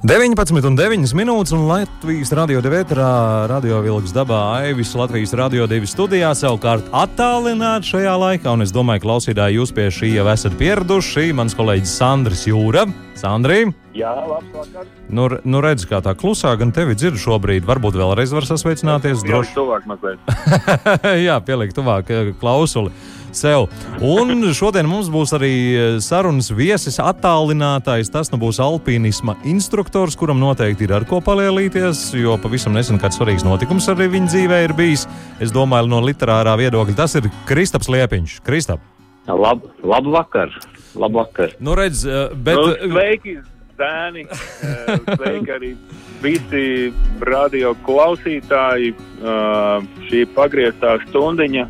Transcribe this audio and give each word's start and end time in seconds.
19,9 0.00 1.12
minūtes, 1.12 1.50
un 1.52 1.66
Latvijas 1.68 2.30
radio 2.32 2.62
devētrā 2.64 3.08
radio 3.50 3.82
vilks 3.84 4.14
dabā 4.16 4.38
Aivis 4.62 4.94
Latvijas 4.96 5.34
radio 5.36 5.66
divi 5.68 5.84
studijā 5.84 6.30
savukārt 6.32 6.88
attālināt 6.96 7.84
šajā 7.84 8.14
laikā, 8.22 8.54
un 8.56 8.64
es 8.64 8.72
domāju, 8.72 9.04
klausītāji, 9.04 9.58
jūs 9.58 9.74
pie 9.76 9.90
šī 9.92 10.14
jau 10.14 10.24
esat 10.32 10.56
pieraduši. 10.56 11.34
Mans 11.36 11.52
kolēģis 11.58 11.92
Sandris 12.00 12.46
Jūra. 12.48 12.86
Sandrī! 13.20 13.66
Jā, 13.92 14.14
labs 14.24 14.48
vakar. 14.56 14.88
Nu, 15.12 15.28
nu 15.44 15.60
redz, 15.60 15.84
kā 15.84 16.00
tā 16.00 16.16
klusā, 16.16 16.54
gan 16.56 16.72
tevi 16.72 16.96
dzirdu 16.96 17.20
šobrīd. 17.20 17.68
Varbūt 17.68 18.00
vēlreiz 18.00 18.32
var 18.32 18.48
sasveicināties. 18.48 19.20
Droši 19.28 19.52
tuvāk 19.52 19.84
mazliet. 19.90 20.22
Jā, 21.28 21.36
pielikt 21.44 21.76
tuvāk 21.76 22.08
eh, 22.14 22.32
klausuli 22.40 22.94
sev. 23.36 23.66
Un 24.04 24.44
šodien 24.56 24.88
mums 24.88 25.10
būs 25.12 25.34
arī 25.36 25.52
eh, 25.52 25.98
sarunas 26.04 26.50
viesis, 26.54 27.00
attālinātais. 27.02 28.10
Tas 28.12 28.32
nu 28.32 28.40
būs 28.42 28.60
alpīnisma 28.62 29.36
instruktors, 29.48 30.16
kuram 30.18 30.40
noteikti 30.42 30.88
ir 30.88 30.96
ar 30.98 31.06
ko 31.08 31.20
palielīties, 31.24 32.10
jo 32.20 32.36
pavisam 32.42 32.76
nesen 32.76 33.00
kāds 33.00 33.20
svarīgs 33.20 33.46
notikums 33.46 33.88
arī 33.92 34.10
viņa 34.16 34.32
dzīvē 34.34 34.62
ir 34.66 34.76
bijis. 34.78 35.06
Es 35.40 35.54
domāju, 35.54 35.90
no 35.90 36.02
literārā 36.04 36.56
viedokļa 36.60 36.98
tas 37.02 37.16
ir 37.20 37.30
Kristaps 37.48 37.90
Liepiņš. 37.92 38.40
Kristap, 38.46 38.84
Lab, 39.30 39.62
labu 39.84 40.10
vakar. 40.10 40.50
Labu 40.98 41.20
vakar. 41.20 41.54
nu 41.60 41.74
redz, 41.78 42.04
eh, 42.06 42.34
bet. 42.34 42.56
Nu, 42.56 42.74
sveiki, 42.92 43.38
Dēni. 43.80 44.26
Eh, 44.28 44.98
Sveiki 45.16 45.52
arī 45.54 45.70
visi 46.20 46.92
radio 47.24 47.72
klausītāji. 47.86 48.92
Šī 50.08 50.24
pagrieztā 50.36 50.98
stundiņa 51.06 51.66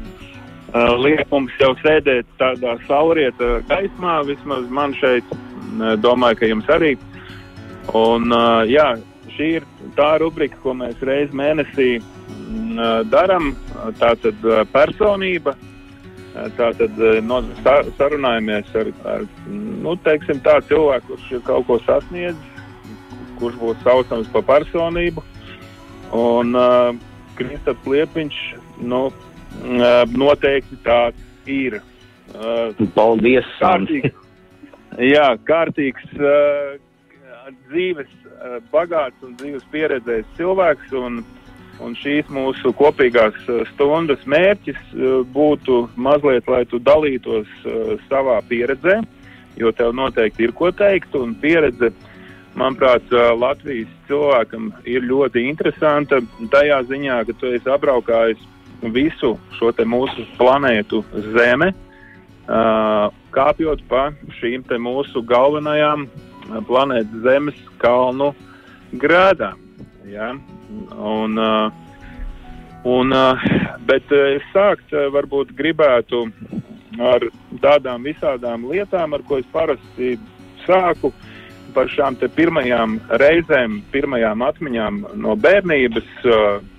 eh, 0.74 0.92
liek 0.98 1.24
mums 1.30 1.54
jau 1.60 1.72
sēdēt 1.82 2.28
tādā 2.40 2.76
saulrieta 2.86 3.60
gaismā. 3.70 4.20
Vismaz 4.28 4.68
man 4.70 4.94
šeit, 4.98 5.24
eh, 5.32 5.96
domāju, 6.02 6.40
ka 6.40 6.50
jums 6.50 6.66
arī. 6.66 6.96
Un, 7.94 8.32
eh, 8.32 8.74
jā, 8.74 8.88
šī 9.36 9.48
ir 9.60 9.64
tā 9.96 10.18
rubrika, 10.20 10.56
ko 10.62 10.74
mēs 10.74 11.00
reiz 11.02 11.30
mēnesī 11.30 12.00
mm, 12.00 13.10
darām. 13.10 13.54
Tā 13.98 14.14
tad 14.20 14.34
personība. 14.72 15.56
Tātad 16.56 16.94
no, 17.26 17.40
sa, 17.64 17.80
sarunājamies 17.98 18.68
ar, 18.78 18.92
ar 19.04 19.24
nu, 19.48 19.96
teiksim, 20.04 20.38
tādu 20.44 20.68
cilvēku, 20.68 21.08
kurš 21.08 21.32
ir 21.32 21.40
kaut 21.42 21.66
ko 21.66 21.78
sasniedzis, 21.82 22.60
kurš 23.40 23.56
būs 23.58 23.82
saucams 23.82 24.30
par 24.30 24.44
personību. 24.46 25.24
Un 26.14 26.54
uh, 26.54 26.94
Kristaps 27.40 27.86
Liepiņš 27.88 28.38
nu, 28.84 29.08
noteikti 30.14 30.78
tāds 30.84 31.48
ir. 31.50 31.80
Uh, 32.30 32.70
Paldies, 32.94 33.46
kārtīgs, 33.58 34.14
jā, 35.02 35.26
kārtīgs 35.48 36.12
uh, 36.14 36.76
dzīves, 37.70 38.10
bagāts 38.70 39.26
un 39.26 39.34
dzīves 39.40 39.64
pieredzējis 39.72 40.36
cilvēks. 40.38 40.94
Un, 40.94 41.24
un 41.80 41.96
šīs 41.96 42.28
mūsu 42.30 42.70
kopīgās 42.76 43.36
stundas 43.72 44.22
mērķis 44.28 44.78
būtu 45.32 45.80
mazliet, 45.96 46.46
lai 46.48 46.62
tu 46.68 46.78
dalītos 46.78 47.48
savā 48.06 48.36
pieredzē, 48.50 48.98
jo 49.56 49.72
tev 49.72 49.94
noteikti 49.96 50.46
ir 50.46 50.52
ko 50.56 50.70
teikt. 50.76 51.16
Un 51.16 51.32
pieredze, 51.40 51.90
manuprāt, 52.54 53.08
Latvijas 53.10 53.90
cilvēkam 54.06 54.70
ir 54.84 55.08
ļoti 55.08 55.48
interesanta 55.48 56.20
tajā 56.52 56.82
ziņā, 56.92 57.22
ka 57.26 57.38
tu 57.40 57.54
esi 57.56 57.72
apbraukājis 57.72 58.44
visu 58.88 59.34
šo 59.58 59.72
mūsu 59.84 60.24
planētu 60.38 61.02
Zeme, 61.34 61.72
uh, 61.72 63.10
kāpjot 63.34 63.82
pa 63.88 64.10
šīm 64.40 64.64
mūsu 64.80 65.22
galvenajām 65.22 66.06
uh, 66.06 66.60
planētas 66.66 67.22
Zemes 67.24 67.60
kalnu 67.78 68.32
grēdām. 68.92 69.58
Ja? 70.08 70.32
Un, 70.96 71.38
uh, 71.38 71.70
un, 72.84 73.12
uh, 73.12 73.48
bet 73.86 74.10
uh, 74.12 74.36
es 74.36 74.46
sākt 74.54 74.92
uh, 74.92 75.10
varbūt 75.12 75.52
gribētu 75.56 76.26
ar 77.00 77.24
tādām 77.62 78.04
visādām 78.04 78.66
lietām, 78.70 79.14
ar 79.14 79.22
ko 79.28 79.38
es 79.38 79.48
parasti 79.52 80.16
sāku 80.66 81.12
par 81.74 81.90
šām 81.92 82.16
pirmajām 82.36 82.98
reizēm, 83.20 83.80
pirmajām 83.92 84.42
atmiņām 84.46 85.00
no 85.20 85.36
bērnības. 85.36 86.10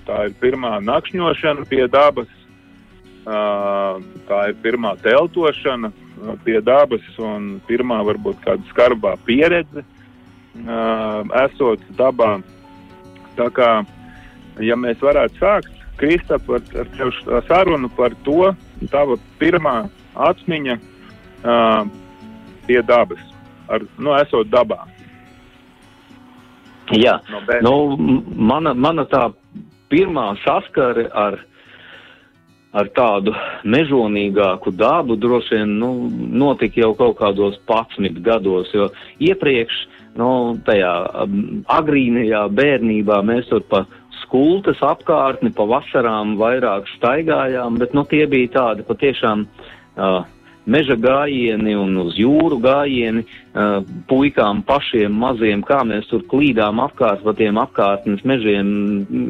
Tā 0.07 0.19
ir 0.27 0.35
pirmā 0.41 0.79
nakšņošana 0.83 1.65
pie 1.69 1.85
dabas, 1.91 2.29
tā 3.25 4.39
ir 4.49 4.55
pirmā 4.63 4.95
teltošana 5.03 5.91
pie 6.45 6.59
dabas 6.61 7.05
un 7.21 7.59
pirmā 7.67 8.01
varbūt 8.05 8.41
kāda 8.45 8.65
skarbā 8.71 9.15
pieredze 9.25 9.85
esot 11.45 11.85
dabā. 11.97 12.41
Tā 13.37 13.47
kā, 13.55 13.69
ja 14.59 14.75
mēs 14.75 14.99
varētu 15.01 15.39
sākt, 15.39 15.77
Kristap, 16.01 16.47
ar, 16.49 16.63
ar 16.81 16.87
tevi 16.97 17.41
sarunu 17.45 17.89
par 17.93 18.15
to, 18.25 18.51
tava 18.89 19.19
pirmā 19.37 19.75
atmiņa 20.17 20.77
uh, 20.81 21.83
pie 22.65 22.79
dabas, 22.87 23.21
ar, 23.71 23.85
nu, 23.97 24.15
esot 24.19 24.49
dabā. 24.51 24.83
Jā, 26.91 27.19
No 27.31 27.39
bērnības. 27.47 27.63
nu, 27.63 28.17
mana, 28.35 28.73
mana 28.73 29.05
tā 29.07 29.29
pirmā 29.91 30.33
saskare 30.43 31.07
ar, 31.13 31.37
ar 32.73 32.89
tādu 32.95 33.33
mežonīgāku 33.63 34.73
dabu 34.75 35.15
droši 35.19 35.61
vien 35.61 35.77
nu, 35.79 35.91
notika 36.43 36.83
jau 36.83 36.93
kaut 36.99 37.17
kādos 37.21 37.59
11 37.67 38.19
gados, 38.25 38.71
jo 38.75 38.89
iepriekš, 39.23 39.79
nu, 40.19 40.57
tajā 40.67 40.91
um, 41.23 41.63
agrīnajā 41.71 42.45
bērnībā 42.59 43.21
mēs 43.23 43.47
tur 43.51 43.63
pa 43.71 43.85
skultas 44.25 44.79
apkārtni, 44.83 45.53
pa 45.55 45.63
vasarām 45.67 46.35
vairāk 46.39 46.87
staigājām, 46.97 47.79
bet 47.79 47.95
nu, 47.95 48.03
tie 48.07 48.25
bija 48.31 48.51
tādi 48.59 48.87
patiešām. 48.87 49.47
Uh, 49.95 50.23
meža 50.65 50.97
gājieni 50.99 51.73
un 51.77 51.97
uz 52.03 52.17
jūru 52.19 52.59
gājieni, 52.61 53.23
uh, 53.25 53.79
puikām 54.09 54.63
pašiem 54.67 55.13
maziem, 55.23 55.63
kā 55.65 55.81
mēs 55.87 56.09
tur 56.11 56.25
klīdām 56.31 56.81
apkārt 56.83 57.23
pa 57.25 57.33
tiem 57.37 57.59
apkārtnes 57.61 58.23
mežiem, 58.27 58.73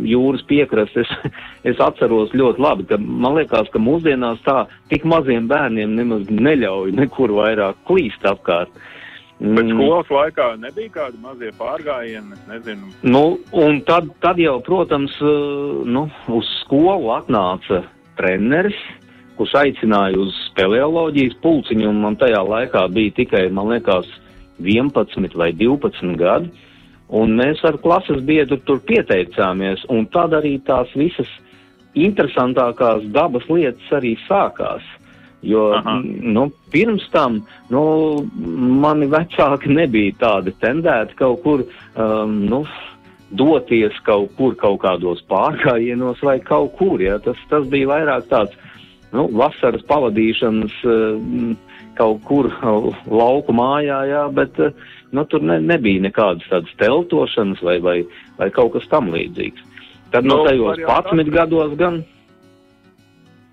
jūras 0.08 0.46
piekrastes. 0.50 1.12
Es, 1.62 1.78
atceros 1.78 2.32
ļoti 2.34 2.58
labi, 2.58 2.86
ka 2.90 2.98
man 2.98 3.36
liekas, 3.38 3.68
ka 3.70 3.78
mūsdienās 3.78 4.40
tā 4.42 4.64
tik 4.90 5.04
maziem 5.06 5.46
bērniem 5.46 5.94
nemaz 5.94 6.24
neļauj 6.34 6.96
nekur 6.98 7.36
vairāk 7.38 7.78
klīst 7.86 8.26
apkārt. 8.26 8.74
Bet 9.42 9.66
Mm. 9.66 9.74
skolas 9.74 10.10
laikā 10.14 10.48
nebija 10.62 10.90
kādi 10.94 11.18
mazie 11.22 11.50
pārgājieni, 11.58 12.36
es 12.36 12.42
nezinu. 12.50 12.92
Nu, 13.02 13.40
un 13.58 13.80
tad, 13.82 14.12
tad 14.22 14.38
jau, 14.38 14.60
protams, 14.62 15.16
uh, 15.22 15.82
nu, 15.86 16.04
uz 16.30 16.50
skolu 16.60 17.10
atnāca 17.16 17.82
treneris, 18.20 18.78
kurš 19.42 19.56
aicināja 19.58 20.20
uz 20.22 20.36
speleoloģijas 20.52 21.40
pulciņu, 21.42 21.88
un 21.90 22.02
man 22.04 22.18
tajā 22.22 22.44
laikā 22.46 22.86
bija 22.94 23.16
tikai, 23.18 23.48
man 23.50 23.72
liekas, 23.74 24.06
11 24.62 25.34
vai 25.34 25.50
12 25.58 26.14
gadi, 26.20 26.52
un 27.10 27.34
mēs 27.40 27.64
ar 27.66 27.80
klases 27.82 28.22
biedru 28.28 28.60
tur 28.68 28.84
pieteicāmies, 28.86 29.82
un 29.90 30.06
tad 30.14 30.38
arī 30.38 30.60
tās 30.68 30.94
visas 30.94 31.30
interesantākās 31.98 33.10
dabas 33.12 33.50
lietas 33.50 33.90
arī 33.98 34.14
sākās. 34.28 34.86
Jo 35.42 35.72
Aha. 35.74 35.96
nu, 36.06 36.52
pirms 36.70 37.08
tam 37.10 37.40
nu, 37.74 37.82
mani 38.78 39.10
vecāki 39.10 39.74
nebija 39.74 40.14
tādi 40.22 40.54
tendēti 40.62 41.18
kaut 41.18 41.42
kur 41.42 41.64
um, 41.66 42.36
nu, 42.46 42.62
doties 43.34 43.98
kaut 44.06 44.36
kur, 44.38 44.54
kaut 44.54 44.84
kādos 44.84 45.26
pārgājienos 45.26 46.22
vai 46.22 46.38
kaut 46.46 46.78
kur. 46.78 47.02
Ja? 47.02 47.18
Tas, 47.26 47.42
tas 47.50 47.66
bija 47.74 47.90
vairāk 47.90 48.30
tāds 48.30 48.54
nu, 49.12 49.28
vasaras 49.38 49.84
pavadīšanas 49.90 50.78
um, 50.88 51.56
kaut 52.00 52.24
kur 52.28 52.50
uh, 52.52 52.88
lauku 53.22 53.56
mājā, 53.56 54.02
jā, 54.10 54.24
bet 54.36 54.60
uh, 54.64 54.72
nu, 55.12 55.26
tur 55.30 55.44
ne, 55.44 55.60
nebija 55.64 56.08
nekādas 56.08 56.48
tādas 56.52 56.80
teltošanas 56.82 57.62
vai, 57.66 57.78
vai, 57.84 57.98
vai 58.40 58.50
kaut 58.56 58.76
kas 58.78 58.88
tam 58.92 59.12
līdzīgs. 59.14 59.68
Tad 60.12 60.28
no 60.28 60.42
Nu, 60.42 60.48
tajos 60.48 60.68
var 60.68 60.82
jau 60.82 60.96
11 61.16 61.32
gados 61.32 61.78
gan. 61.80 62.02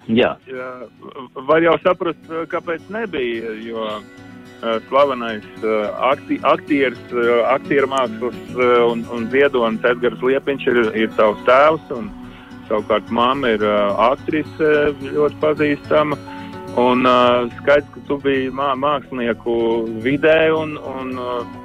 Jā. 0.09 0.33
Jā, 0.49 0.71
var 1.47 1.63
jau 1.63 1.75
saprast, 1.85 2.23
eh, 2.33 2.47
kāpēc 2.49 2.89
nebija. 2.91 3.53
Jo 3.63 3.85
uh, 3.99 4.79
slavenais 4.89 5.45
uh, 5.61 5.91
akti, 6.09 6.41
aktieris, 6.43 7.03
uh, 7.13 7.45
aktieru 7.53 7.91
mākslas 7.93 8.39
uh, 8.57 8.89
un, 8.89 9.05
un 9.15 9.29
ziedonis 9.31 9.85
Edgars 9.85 10.25
Liepiņš 10.25 10.67
ir, 10.73 10.81
ir 11.05 11.13
tavs 11.19 11.45
tēvs. 11.47 11.93
Un, 11.99 12.09
savukārt 12.69 13.11
mamma 13.15 13.55
ir 13.57 13.65
uh, 13.65 13.95
aktrise 14.11 14.73
ļoti 15.03 15.41
pazīstama. 15.43 16.19
Un 16.79 17.09
uh, 17.09 17.49
skaidrs, 17.59 17.89
ka 17.95 18.03
tu 18.07 18.19
biji 18.23 18.53
mā, 18.55 18.75
mākslinieku 18.79 19.55
vidē 20.05 20.53
un, 20.55 20.77
un 20.79 21.17
uh, 21.19 21.57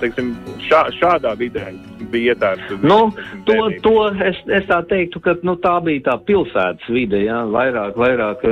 teiksim, 0.00 0.34
šā, 0.68 0.84
šādā 0.98 1.32
vidē 1.40 1.72
bija 2.12 2.34
ietērts. 2.34 2.76
Nu, 2.84 3.10
to, 3.48 3.56
to 3.82 3.94
es, 4.28 4.38
es 4.58 4.68
tā 4.68 4.82
teiktu, 4.90 5.22
ka 5.24 5.34
nu, 5.46 5.56
tā 5.62 5.78
bija 5.84 6.04
tā 6.10 6.16
pilsētas 6.28 6.92
vide, 6.92 7.24
jā, 7.24 7.40
vairāk, 7.50 7.96
vairāk 7.98 8.44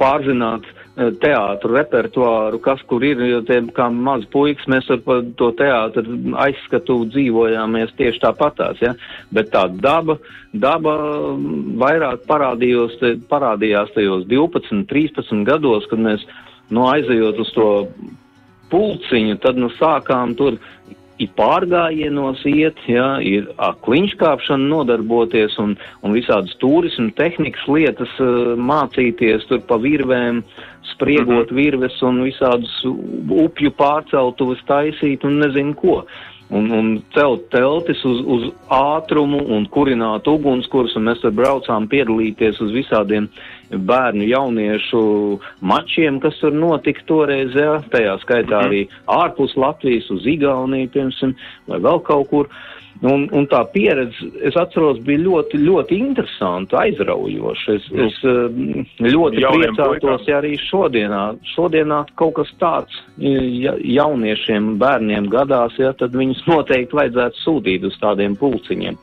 pārzināt 0.00 0.66
teātru 0.96 1.76
repertuāru, 1.76 2.58
kas 2.62 2.82
kur 2.90 3.04
ir, 3.06 3.20
jo 3.24 3.40
tie, 3.46 3.60
kā 3.76 3.86
maz 3.94 4.24
puikas, 4.32 4.66
mēs 4.70 4.90
ar 4.90 5.02
to 5.38 5.50
teātru 5.58 6.18
aizskatu 6.42 6.98
dzīvojāmies 7.14 7.94
tieši 7.98 8.22
tāpatās, 8.24 8.80
ja? 8.82 8.94
bet 9.32 9.52
tā 9.54 9.66
daba, 9.70 10.18
daba 10.52 10.96
vairāk 11.80 12.26
parādījos, 12.28 12.98
parādījās 13.30 13.94
tajos 13.94 14.26
12, 14.30 14.84
13 14.90 15.46
gados, 15.48 15.86
kad 15.90 16.02
mēs, 16.02 16.26
nu, 16.74 16.88
aizejot 16.90 17.38
uz 17.44 17.54
to 17.54 17.70
pulciņu, 18.70 19.38
tad, 19.42 19.58
nu, 19.58 19.70
sākām 19.78 20.36
tur 20.38 20.58
ir 21.20 21.28
pārgājienos 21.36 22.42
iet, 22.48 22.78
ja, 22.88 23.18
ir 23.20 23.50
kliņškāpšana 23.84 24.68
nodarboties 24.70 25.56
un, 25.60 25.74
un 26.02 26.16
visādas 26.16 26.54
turismu 26.62 27.10
tehnikas 27.18 27.66
lietas 27.68 28.12
uh, 28.22 28.54
mācīties 28.56 29.44
tur 29.50 29.60
pa 29.68 29.76
virvēm, 29.82 30.40
spriegot 30.94 31.50
mhm. 31.50 31.56
virves 31.56 32.00
un 32.06 32.22
visādus 32.24 32.74
upju 32.84 33.72
pārceltuves 33.78 34.62
taisīt 34.68 35.24
un 35.28 35.40
nezinu 35.44 35.76
ko 35.78 36.02
un, 36.50 36.70
un 36.70 36.88
celt 37.14 37.46
teltis 37.52 38.02
uz, 38.06 38.20
uz 38.26 38.48
ātrumu 38.74 39.40
un 39.54 39.66
kurināt 39.72 40.28
ugunskurs, 40.30 40.96
un 40.98 41.06
mēs 41.08 41.22
tur 41.22 41.34
braucām 41.34 41.88
piedalīties 41.90 42.60
uz 42.64 42.74
visādiem 42.74 43.28
bērnu 43.70 44.26
jauniešu 44.26 45.02
mačiem, 45.60 46.18
kas 46.22 46.38
tur 46.42 46.54
notika 46.56 47.04
toreiz, 47.06 47.54
jā, 47.54 47.78
tajā 47.92 48.18
skaitā 48.24 48.58
mhm. 48.58 48.66
arī 48.66 48.82
ārpus 49.20 49.56
Latvijas 49.60 50.10
uz 50.10 50.26
Igauniju, 50.26 50.90
piemēram, 50.94 51.38
vai 51.70 51.80
vēl 51.86 52.04
kaut 52.06 52.30
kur. 52.32 52.52
Un, 53.00 53.22
un 53.32 53.46
tā 53.48 53.62
pieredze, 53.72 54.26
es 54.44 54.56
atceros, 54.60 54.98
bija 55.06 55.22
ļoti, 55.22 55.56
ļoti 55.62 55.96
interesanta, 56.02 56.82
aizraujoša. 56.82 57.76
Es, 57.78 57.86
nu, 57.94 58.08
es 58.10 58.18
eh, 58.28 59.06
ļoti 59.14 59.40
priecātos, 59.40 60.26
ja 60.28 60.36
arī 60.42 60.50
šodienā, 60.60 61.22
šodienā 61.54 62.02
kaut 62.20 62.34
kas 62.36 62.50
tāds 62.60 62.98
ja, 63.16 63.72
jauniešiem, 63.78 64.74
bērniem 64.82 65.30
gadās, 65.32 65.78
ja, 65.80 65.94
tad 65.96 66.12
viņus 66.18 66.44
noteikti 66.50 67.00
vajadzētu 67.00 67.40
sūtīt 67.46 67.88
uz 67.88 67.96
tādiem 68.04 68.36
pulciņiem. 68.36 69.00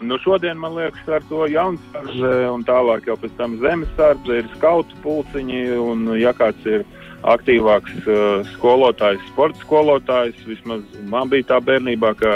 Nu, 0.00 0.18
šodien, 0.20 0.58
man 0.60 0.74
liekas, 0.76 1.08
ar 1.08 1.24
to 1.28 1.46
jaunsardze 1.48 2.32
un 2.52 2.64
tālāk 2.68 3.06
jau 3.08 3.16
pēc 3.16 3.32
tam 3.38 3.56
zemesardze 3.62 4.42
ir 4.42 4.48
skautu 4.52 4.98
pulciņi, 5.04 5.62
un 5.80 6.10
ja 6.20 6.34
kāds 6.36 6.68
ir 6.68 6.84
aktīvāks 7.26 8.04
uh, 8.04 8.44
skolotājs, 8.52 9.22
sporta 9.32 9.62
skolotājs. 9.64 10.42
Vismaz 10.46 10.84
man 11.08 11.32
bija 11.32 11.48
tā 11.54 11.60
bērnībā, 11.64 12.12
ka 12.20 12.32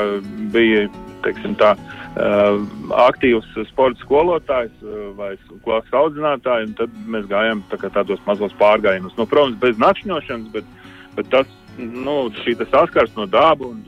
bija 0.54 0.86
teiksim, 1.24 1.52
tā, 1.60 1.74
uh, 1.76 2.62
aktīvs 3.04 3.52
sporta 3.68 4.00
skolotājs 4.06 4.72
uh, 4.80 5.10
vai 5.18 5.34
klases 5.66 5.92
audzinātājs. 6.00 6.72
Tad 6.80 6.94
mēs 7.12 7.28
gājām 7.28 7.60
tā 7.68 7.80
tādos 7.92 8.22
mazos 8.26 8.56
pārgājienos. 8.62 9.18
Nu, 9.20 9.28
protams, 9.28 9.60
bez 9.60 9.76
nakšņošanas, 9.82 10.48
bet, 10.56 10.72
bet 11.18 11.28
tas, 11.34 11.52
nu, 11.76 12.22
šī 12.40 12.56
saskars 12.62 13.12
no 13.20 13.28
daba 13.28 13.68
un 13.68 13.84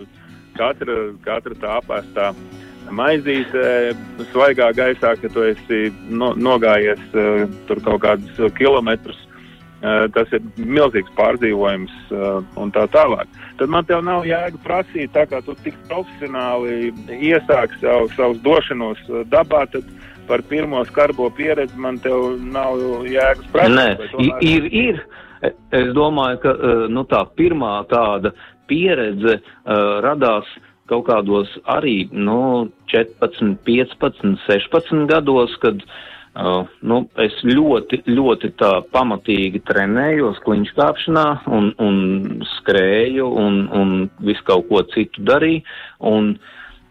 katra, 0.61 1.07
katra 1.25 1.57
tā 1.57 1.79
apēstā 1.81 2.35
maizīte 2.93 3.67
svaigā 4.31 4.71
gaisā, 4.77 5.17
ka 5.21 5.33
tu 5.33 5.45
esi 5.49 5.85
no, 6.09 6.33
nogājies 6.37 7.03
uh, 7.17 7.45
tur 7.69 7.83
kaut 7.85 8.03
kādus 8.05 8.57
kilometrus 8.59 9.21
Eh, 9.83 10.05
tas 10.15 10.31
ir 10.31 10.45
milzīgs 10.63 11.11
pārdzīvojums 11.19 11.95
un 12.63 12.71
tā 12.71 12.85
tālāk. 12.95 13.27
Tad 13.59 13.73
man 13.73 13.87
te 13.89 13.97
nav 14.07 14.23
jēga 14.29 14.61
prasīt, 14.63 15.11
tā 15.11 15.25
kā 15.27 15.41
tu 15.43 15.57
tik 15.65 15.75
profesionāli 15.89 16.93
iesāki 17.17 17.81
savu, 17.81 18.07
savus 18.15 18.39
došanos 18.45 19.01
dabā, 19.33 19.65
tad 19.73 19.89
par 20.29 20.45
pirmo 20.47 20.85
skarbo 20.87 21.27
pieredzi 21.35 21.83
man 21.83 21.99
te 21.99 22.15
nav 22.55 22.79
jēgas 23.11 23.51
prasīt. 23.51 23.75
Nē, 23.75 23.89
tomēr... 24.13 24.47
ir, 24.53 24.71
ir. 24.85 25.03
Es 25.75 25.91
domāju, 25.97 26.39
ka 26.45 26.55
nu, 26.95 27.03
tā 27.11 27.25
pirmā 27.35 27.73
tāda 27.91 28.31
pieredze 28.71 29.41
uh, 29.41 29.99
radās 30.05 30.47
kaut 30.91 31.07
kādos 31.09 31.51
arī 31.71 32.09
nu, 32.13 32.71
14, 32.93 33.59
15, 33.67 34.35
16 34.47 35.07
gados, 35.11 35.55
kad 35.63 35.79
uh, 35.83 36.01
Uh, 36.33 36.65
nu, 36.81 37.03
es 37.21 37.35
ļoti, 37.45 37.99
ļoti 38.09 38.49
tā 38.57 38.71
pamatīgi 38.89 39.61
trenējos 39.69 40.39
kliņškāpšanā 40.47 41.25
un, 41.53 41.67
un 41.77 41.99
skrēju 42.55 43.27
un, 43.37 43.59
un 43.77 43.91
visu 44.25 44.47
kaut 44.49 44.65
ko 44.71 44.81
citu 44.95 45.27
darīju. 45.29 45.61
Un, 46.09 46.31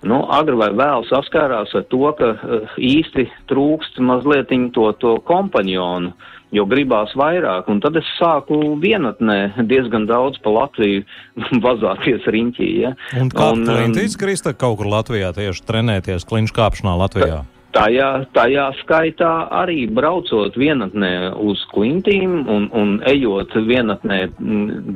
nu, 0.05 0.19
agri 0.37 0.59
vai 0.59 0.69
vēl 0.77 1.07
saskārās 1.09 1.73
ar 1.73 1.87
to, 1.89 2.03
ka 2.19 2.29
uh, 2.35 2.75
īsti 2.77 3.25
trūkst 3.49 3.97
mazliet 4.05 4.53
to, 4.77 4.85
to 5.01 5.15
kompanionu, 5.25 6.13
jo 6.55 6.65
gribās 6.69 7.13
vairāk. 7.17 7.69
Un 7.71 7.81
tad 7.83 7.97
es 7.99 8.07
sāku 8.17 8.59
vienatnē 8.81 9.65
diezgan 9.69 10.07
daudz 10.09 10.39
pa 10.43 10.53
Latviju 10.53 11.05
vazāties 11.65 12.27
riņķī. 12.27 12.69
Ja? 12.83 12.93
Un 13.21 13.31
kā 13.33 13.53
tu 13.55 13.77
um, 13.77 13.97
Krista, 14.19 14.53
kaut 14.53 14.79
kur 14.81 14.91
Latvijā 14.91 15.31
tieši 15.37 15.65
trenēties 15.67 16.27
kliņškāpšanā 16.29 16.97
Latvijā? 17.05 17.41
Tā, 17.41 17.60
Tajā, 17.71 18.07
tajā 18.35 18.65
skaitā 18.81 19.29
arī 19.55 19.85
braucot 19.95 20.57
vienatnē 20.59 21.31
uz 21.39 21.61
klintīm 21.71 22.33
un, 22.51 22.65
un 22.75 22.89
ejot 23.07 23.53
vienatnē 23.67 24.17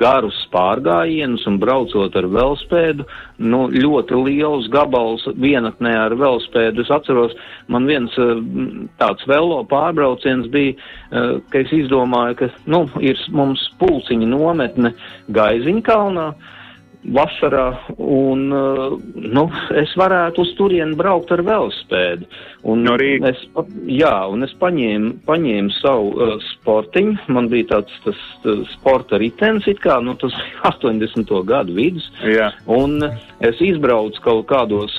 garus 0.01 0.41
pārgājienus 0.51 1.45
un 1.47 1.59
braucot 1.61 2.17
ar 2.19 2.27
velospēdu, 2.33 3.05
nu, 3.47 3.61
ļoti 3.71 4.19
liels 4.25 4.67
gabals 4.73 5.23
vienatnē 5.39 5.93
ar 6.01 6.17
velospēdu. 6.19 6.83
Es 6.83 6.91
atceros, 6.91 7.37
man 7.71 7.87
viens 7.87 8.11
tāds 8.99 9.23
velo 9.31 9.61
pārbrauciens 9.71 10.51
bija, 10.51 10.75
ka 11.51 11.63
es 11.63 11.71
izdomāju, 11.79 12.41
ka, 12.43 12.51
nu, 12.67 12.83
ir 12.99 13.23
mums 13.31 13.63
pulciņa 13.79 14.27
nometne 14.35 14.91
Gaiziņkalnā 15.31 16.27
vasarā, 17.13 17.65
un 18.01 18.45
uh, 18.53 18.95
nu, 19.15 19.45
es 19.77 19.93
varētu 19.99 20.41
uz 20.41 20.53
turieni 20.57 20.97
braukt 20.97 21.31
ar 21.35 21.43
velospēdu. 21.45 22.27
Un 22.65 22.81
no 22.87 22.95
Rīgas. 22.97 23.35
es, 23.35 23.71
jā, 23.99 24.13
un 24.31 24.45
es 24.47 24.55
paņēmu, 24.61 25.11
paņēmu 25.27 25.73
savu 25.77 26.11
uh, 26.15 26.35
sportiņu, 26.53 27.27
man 27.35 27.49
bija 27.51 27.69
tāds 27.75 27.99
tas, 28.05 28.21
tas 28.43 28.63
sporta 28.73 29.19
ritens, 29.21 29.67
it 29.69 29.81
kā, 29.83 29.99
nu, 30.01 30.17
tas 30.21 30.33
80. 30.65 31.33
gadu 31.51 31.75
vidus, 31.77 32.07
jā. 32.25 32.49
un 32.71 32.97
es 33.45 33.61
izbraucu 33.61 34.23
kaut 34.25 34.47
kādos, 34.49 34.95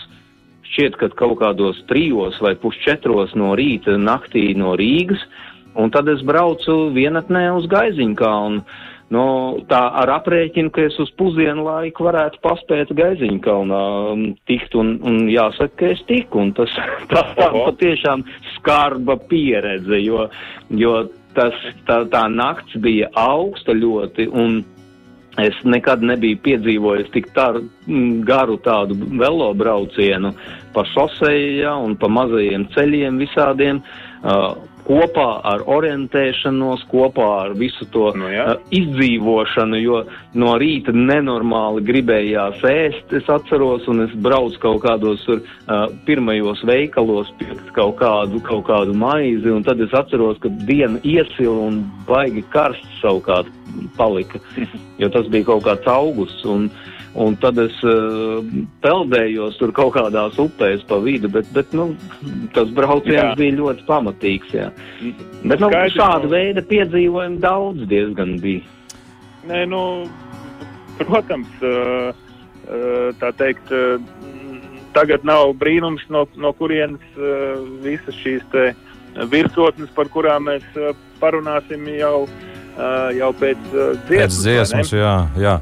šķiet, 0.70 0.98
ka 1.00 1.10
kaut 1.18 1.40
kādos 1.42 1.82
trijos 1.90 2.38
vai 2.42 2.54
pusčetros 2.60 3.34
no 3.38 3.54
rīta 3.58 3.96
naktī 3.98 4.50
no 4.58 4.76
Rīgas, 4.78 5.22
un 5.76 5.90
tad 5.94 6.08
es 6.12 6.22
braucu 6.26 6.86
vienatnē 6.94 7.48
uz 7.56 7.66
Gaiziņkalnu. 7.72 8.62
Nu, 9.14 9.22
tā 9.70 9.78
ar 10.00 10.10
aprēķinu, 10.16 10.72
ka 10.74 10.82
es 10.88 10.96
uz 10.98 11.12
pusdienu 11.14 11.62
laiku 11.62 12.08
varētu 12.08 12.40
paspēt 12.42 12.90
Gaiziņu 12.98 13.38
kalnā 13.44 13.82
um, 14.10 14.24
tikt, 14.50 14.74
un, 14.74 14.96
un 15.06 15.20
jāsaka, 15.30 15.76
ka 15.78 15.90
es 15.94 16.02
tiku, 16.08 16.40
un 16.42 16.50
tas 16.56 16.72
tā, 17.12 17.22
tā 17.38 17.50
patiešām 17.54 18.26
skarba 18.56 19.14
pieredze, 19.30 20.00
jo, 20.02 20.26
jo 20.74 20.96
tas, 21.38 21.54
tā, 21.86 22.00
tā 22.10 22.24
nakts 22.32 22.74
bija 22.82 23.12
augsta 23.14 23.76
ļoti, 23.78 24.26
un 24.34 24.64
es 25.38 25.56
nekad 25.68 26.02
nebiju 26.02 26.40
piedzīvojis 26.42 27.12
tik 27.14 27.30
tāru, 27.36 27.62
garu 28.26 28.56
tādu 28.64 28.96
velobraucienu 29.20 30.32
pa 30.74 30.82
šosejā 30.96 31.76
un 31.78 31.94
pa 32.00 32.10
mazajiem 32.10 32.66
ceļiem 32.74 33.22
visādiem. 33.22 33.84
Uh, 34.26 34.56
kopā 34.86 35.26
ar 35.46 35.64
orientēšanos, 35.70 36.84
kopā 36.90 37.26
ar 37.44 37.54
visu 37.58 37.86
to 37.94 38.08
nu, 38.18 38.28
jā. 38.30 38.46
uh, 38.54 38.72
izdzīvošanu, 38.74 39.80
jo 39.82 40.02
no 40.38 40.54
rīta 40.60 40.94
nenormāli 40.94 41.84
gribējās 41.86 42.62
ēst, 42.70 43.14
es 43.18 43.30
atceros, 43.32 43.86
un 43.90 44.06
es 44.06 44.16
braucu 44.22 44.60
kaut 44.62 44.82
kādos 44.86 45.24
tur 45.26 45.42
uh, 45.42 45.86
pirmajos 46.08 46.62
veikalos 46.68 47.32
pirkt 47.40 47.72
kaut 47.76 47.98
kādu, 48.00 48.40
kaut 48.46 48.66
kādu 48.70 48.96
maizi, 48.96 49.50
un 49.52 49.66
tad 49.66 49.82
es 49.82 49.94
atceros, 49.96 50.38
ka 50.42 50.52
diena 50.68 51.02
iesila 51.04 51.68
un 51.68 51.82
baigi 52.08 52.44
karsts 52.54 53.00
savukārt 53.02 53.50
palika, 53.98 54.40
jo 55.02 55.10
tas 55.12 55.26
bija 55.32 55.50
kaut 55.52 55.66
kāds 55.66 55.90
augusts. 55.90 56.44
Un, 56.46 56.70
uh, 56.70 56.95
Un 57.16 57.36
tad 57.40 57.56
es 57.62 57.76
uh, 57.86 58.44
peldējos 58.84 59.56
tur 59.56 59.70
kaut 59.76 59.94
kādās 59.94 60.36
upēs 60.42 60.82
pa 60.88 60.98
vidu, 61.00 61.30
bet, 61.32 61.48
bet 61.56 61.70
nu, 61.72 61.88
tas 62.52 62.68
brauciens 62.76 63.16
jā. 63.16 63.30
bija 63.38 63.56
ļoti 63.56 63.86
pamatīgs. 63.88 64.52
Jā. 64.52 64.66
Bet 65.40 65.62
nu, 65.62 65.70
Skaidrs, 65.70 65.96
šāda 65.96 66.28
veida 66.28 66.64
piedzīvojumi 66.68 67.40
daudz 67.40 67.86
diezgan 67.88 68.36
bija. 68.42 68.66
Nē, 69.48 69.62
nu, 69.70 69.80
protams, 71.00 71.48
uh, 71.64 72.10
uh, 72.12 73.08
tā 73.22 73.32
teikt, 73.40 73.72
tagad 74.96 75.24
nav 75.24 75.54
brīnums, 75.60 76.04
no, 76.12 76.26
no 76.36 76.52
kurienes 76.56 77.16
visas 77.84 78.16
šīs 78.20 78.44
virsotnes, 79.32 79.88
par 79.96 80.12
kurām 80.12 80.50
mēs 80.50 80.68
parunāsim 81.20 81.88
jau 81.96 82.26
jau 83.16 83.30
pēc 83.36 83.68
uh, 83.72 83.92
dziesmas. 84.08 84.16
Pēc 84.16 84.40
dziesmas, 84.42 84.92
jā, 84.96 85.14
jā. 85.40 85.54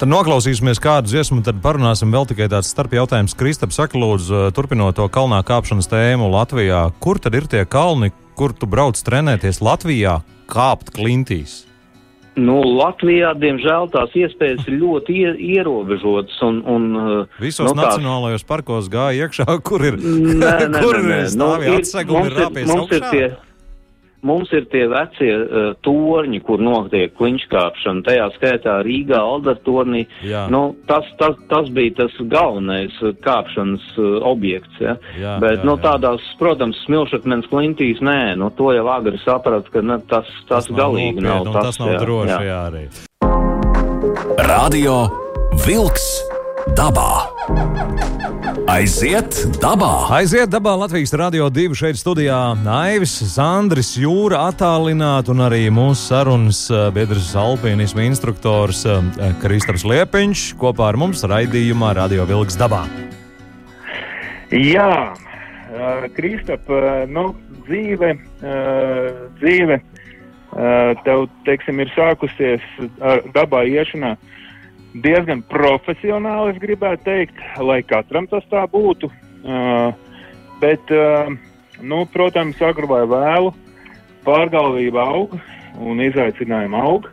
Tad 0.00 0.08
noklausīsimies 0.08 0.80
kādu 0.80 1.10
dziesmu, 1.12 1.42
tad 1.44 1.58
parunāsim 1.60 2.12
vēl 2.14 2.24
tikai 2.30 2.48
tāds 2.52 2.70
starp 2.72 2.94
jautājums. 2.96 3.36
Kristap, 3.36 3.74
saka, 3.76 3.98
lūdzu, 4.00 4.46
turpinot 4.56 4.96
to 4.96 5.08
kalnā 5.12 5.42
kāpšanas 5.44 5.90
tēmu 5.92 6.30
Latvijā. 6.32 6.86
Kur 7.04 7.20
tad 7.20 7.36
ir 7.36 7.48
tie 7.50 7.66
kalni, 7.68 8.08
kur 8.38 8.54
tu 8.56 8.68
brauc 8.70 8.96
trenēties 8.96 9.60
Latvijā, 9.60 10.22
kāpt 10.48 10.94
klintīs? 10.96 11.66
Nu, 12.40 12.60
Latvijā, 12.62 13.34
diemžēl, 13.36 13.90
tās 13.92 14.12
iespējas 14.16 14.62
ir 14.70 14.78
ļoti 14.80 15.16
ie, 15.18 15.30
ierobežotas. 15.58 16.38
Un, 16.46 16.62
un, 16.64 16.86
Visos 17.42 17.66
nu, 17.66 17.74
tās... 17.74 17.98
nacionālajos 17.98 18.46
parkos 18.48 18.88
gāja 18.92 19.26
iekšā, 19.26 19.48
kur 19.66 19.84
ir, 19.84 19.98
nē, 20.00 20.54
nē, 20.70 20.80
kur 20.84 21.00
nē, 21.00 21.06
nē. 21.10 21.18
ir 21.18 21.30
stāvi 21.34 21.68
nu, 21.68 21.78
atsegumi, 21.80 22.30
ir 22.30 22.38
rāpies 22.38 22.72
augšā. 22.76 23.00
Ir 23.00 23.08
tie, 23.10 23.49
Mums 24.26 24.50
ir 24.52 24.66
tie 24.72 24.84
vecie 24.90 25.30
uh, 25.32 25.70
torņi, 25.84 26.42
kur 26.44 26.60
notiek 26.60 27.14
kliņškāpšana, 27.16 28.04
tajā 28.04 28.26
skaitā 28.36 28.76
Rīgā, 28.84 29.16
Aldertornī. 29.16 30.04
Nu, 30.52 30.62
tas, 30.90 31.08
tas, 31.20 31.38
tas 31.48 31.70
bija 31.72 32.02
tas 32.02 32.18
galvenais 32.32 32.96
uh, 33.00 33.14
kāpšanas 33.24 33.86
uh, 33.96 34.18
objekts. 34.28 34.76
Ja? 34.82 34.98
Jā, 35.16 35.38
Bet, 35.42 35.60
jā, 35.60 35.68
nu, 35.68 35.78
tādās, 35.80 36.20
jā. 36.24 36.36
protams, 36.42 36.82
smilšakmens 36.84 37.48
klintīs, 37.52 38.04
nē, 38.04 38.36
nu, 38.40 38.52
to 38.56 38.74
jau 38.76 38.86
agri 38.92 39.20
saprat, 39.24 39.72
ka 39.72 39.84
ne, 39.84 40.00
tas, 40.10 40.28
tas, 40.48 40.68
tas 40.68 40.72
galīgi 40.76 41.24
nav. 41.24 41.46
nav 41.48 41.56
tas, 41.56 41.70
tas 41.70 41.82
nav 41.84 41.94
jā, 41.94 42.04
droši, 42.04 42.36
jā. 42.36 42.42
jā 42.50 42.60
arī. 42.68 42.86
Radio 44.50 45.02
Vilks 45.64 46.08
dabā. 46.76 47.29
Aiziet 48.70 49.34
dabā! 49.62 49.88
Aiziet 50.14 50.50
dabā 50.52 50.74
Latvijas 50.78 51.12
Rādio 51.16 51.46
2 51.50 51.72
šeit 51.78 51.98
studijā 51.98 52.36
Naivis, 52.60 53.14
Sandris, 53.32 53.94
Jūra 53.98 54.42
attālināti 54.50 55.32
un 55.32 55.40
arī 55.46 55.62
mūsu 55.72 56.10
sarunas 56.10 56.60
eh, 56.70 56.84
biedrs 56.94 57.32
alpīnismu 57.40 58.04
instruktors 58.04 58.84
eh, 58.84 59.00
Kristaps 59.42 59.86
Liepiņš 59.88 60.44
kopā 60.60 60.90
ar 60.90 61.00
mums 61.00 61.24
raidījumā 61.24 61.94
Radio 61.98 62.28
Vilks 62.28 62.60
dabā. 62.60 62.84
Jā, 64.52 64.92
eh, 65.16 66.06
Kristap, 66.16 66.68
nu, 67.08 67.30
dzīve, 67.64 68.14
dzīve 69.40 69.80
tev, 71.06 71.26
teiksim, 71.46 71.80
ir 71.80 71.92
sākusies 71.94 72.64
dabā 73.32 73.64
iešanā 73.70 74.16
diezgan 74.94 75.42
profesionāli, 75.50 76.54
es 76.54 76.62
gribētu 76.62 77.06
teikt, 77.06 77.42
lai 77.62 77.80
katram 77.86 78.26
tas 78.30 78.44
tā 78.50 78.64
būtu. 78.70 79.10
Uh, 79.40 79.92
bet, 80.60 80.92
uh, 80.92 81.30
nu, 81.80 82.04
protams, 82.12 82.60
agru 82.62 82.90
vai 82.90 83.04
vēlu 83.08 83.52
pārgalvība 84.26 85.06
aug 85.14 85.36
un 85.80 86.02
izaicinājumi 86.04 86.80
aug. 86.80 87.06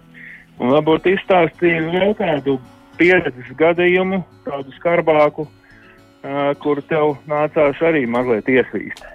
Un 0.57 0.73
varbūt 0.73 1.05
izstāstīju 1.11 1.91
vēl 1.93 2.15
kādu 2.17 2.57
pieredzes 2.97 3.51
gadījumu, 3.59 4.23
tādu 4.47 4.73
skarbāku, 4.79 5.45
uh, 5.45 6.55
kur 6.63 6.81
tev 6.89 7.15
nācās 7.29 7.83
arī 7.85 8.07
mazliet 8.09 8.49
iesvīst. 8.49 9.05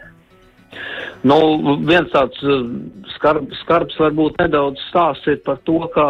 Nu, 1.23 1.37
viens 1.87 2.09
tāds 2.15 2.39
skarb, 3.15 3.51
skarbs 3.61 3.99
varbūt 4.01 4.41
nedaudz 4.41 4.81
stāsts 4.89 5.29
ir 5.31 5.43
par 5.47 5.61
to, 5.69 5.79
kā 5.95 6.07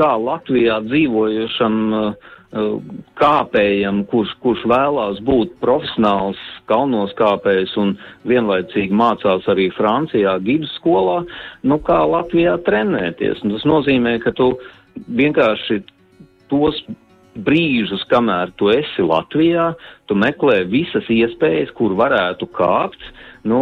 kā 0.00 0.10
Latvijā 0.18 0.80
dzīvojušam 0.88 1.80
uh, 1.92 2.30
kāpējam, 3.20 4.02
kurš, 4.10 4.32
kurš 4.42 4.64
vēlās 4.70 5.20
būt 5.26 5.52
profesionāls 5.62 6.40
kalnos 6.70 7.12
kāpējs 7.18 7.76
un 7.78 7.92
vienlaicīgi 8.26 8.96
mācās 8.96 9.46
arī 9.52 9.68
Francijā 9.76 10.34
gidu 10.42 10.66
skolā, 10.74 11.20
nu 11.62 11.78
kā 11.86 12.00
Latvijā 12.10 12.56
trenēties. 12.66 13.44
Un 13.44 13.54
tas 13.54 13.68
nozīmē, 13.70 14.18
ka 14.24 14.34
tu 14.34 14.50
vienkārši 15.14 15.78
tos 16.50 16.82
brīžus, 17.38 18.02
kamēr 18.10 18.50
tu 18.58 18.72
esi 18.74 19.06
Latvijā, 19.06 19.70
tu 20.10 20.18
meklē 20.18 20.64
visas 20.66 21.06
iespējas, 21.06 21.70
kur 21.78 21.94
varētu 21.94 22.50
kāpt, 22.58 22.98
uh, 22.98 23.29
Nu, 23.48 23.60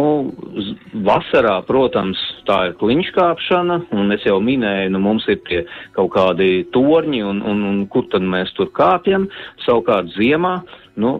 vasarā, 1.07 1.53
protams, 1.67 2.19
tā 2.47 2.57
ir 2.67 2.73
kliņškāpšana, 2.81 3.77
un 3.95 4.11
es 4.11 4.25
jau 4.27 4.35
minēju, 4.43 4.91
nu, 4.91 4.99
mums 5.03 5.27
ir 5.31 5.39
tie 5.47 5.61
kaut 5.95 6.11
kādi 6.17 6.65
torņi, 6.75 7.21
un, 7.23 7.39
un, 7.47 7.63
un 7.69 7.77
kur 7.91 8.09
tad 8.11 8.25
mēs 8.27 8.51
tur 8.57 8.73
kāpjam. 8.75 9.29
Savukārt 9.63 10.11
ziemā, 10.17 10.57
nu, 10.99 11.19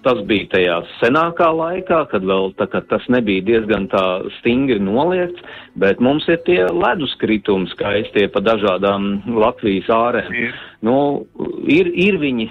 Tas 0.00 0.20
bija 0.24 0.46
tajā 0.54 0.76
senākā 0.96 1.50
laikā, 1.52 1.98
kad 2.08 2.24
vēl 2.24 2.54
tā, 2.56 2.64
kad 2.72 2.86
tas 2.88 3.04
nebija 3.12 3.44
diezgan 3.44 3.84
tā 3.92 4.04
stingri 4.38 4.78
noliegts, 4.80 5.42
bet 5.76 6.00
mums 6.00 6.24
ir 6.32 6.40
tie 6.46 6.62
leduskritumi 6.72 7.68
skaistie 7.74 8.24
pa 8.32 8.40
dažādām 8.40 9.10
Latvijas 9.36 9.90
ārēm. 9.92 10.32
Ir. 10.32 10.56
Nu, 10.80 10.96
ir, 11.68 11.90
ir 11.92 12.16
viņi 12.22 12.48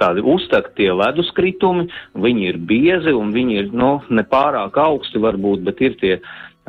tādi 0.00 0.24
uztaktie 0.26 0.90
leduskritumi, 0.90 1.86
viņi 2.18 2.50
ir 2.50 2.58
biezi 2.66 3.14
un 3.14 3.30
viņi 3.36 3.60
ir, 3.60 3.70
nu, 3.70 3.92
nepārāk 4.10 4.74
augsti 4.82 5.22
varbūt, 5.22 5.62
bet 5.68 5.84
ir 5.86 5.94
tie 6.02 6.16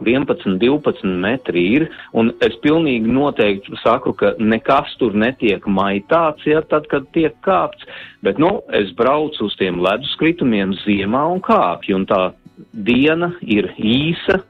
11, 0.06 0.58
12 0.60 1.04
metri 1.22 1.64
ir, 1.78 1.88
un 2.14 2.32
es 2.46 2.56
pilnīgi 2.64 3.10
noteikti 3.12 3.78
saku, 3.82 4.14
ka 4.18 4.34
nekas 4.40 4.94
tur 5.02 5.16
netiek 5.18 5.66
maitāts, 5.66 6.46
ja 6.46 6.62
tad, 6.62 6.88
kad 6.92 7.08
tiek 7.16 7.36
kāpts, 7.46 7.88
bet, 8.26 8.40
nu, 8.42 8.60
es 8.78 8.94
braucu 8.98 9.48
uz 9.48 9.58
tiem 9.60 9.82
leduskritumiem 9.84 10.76
ziemā 10.84 11.26
un 11.34 11.42
kāpju, 11.46 11.98
un 12.02 12.08
tā 12.10 12.22
diena 12.72 13.34
ir 13.42 13.72
īsa, 13.78 14.42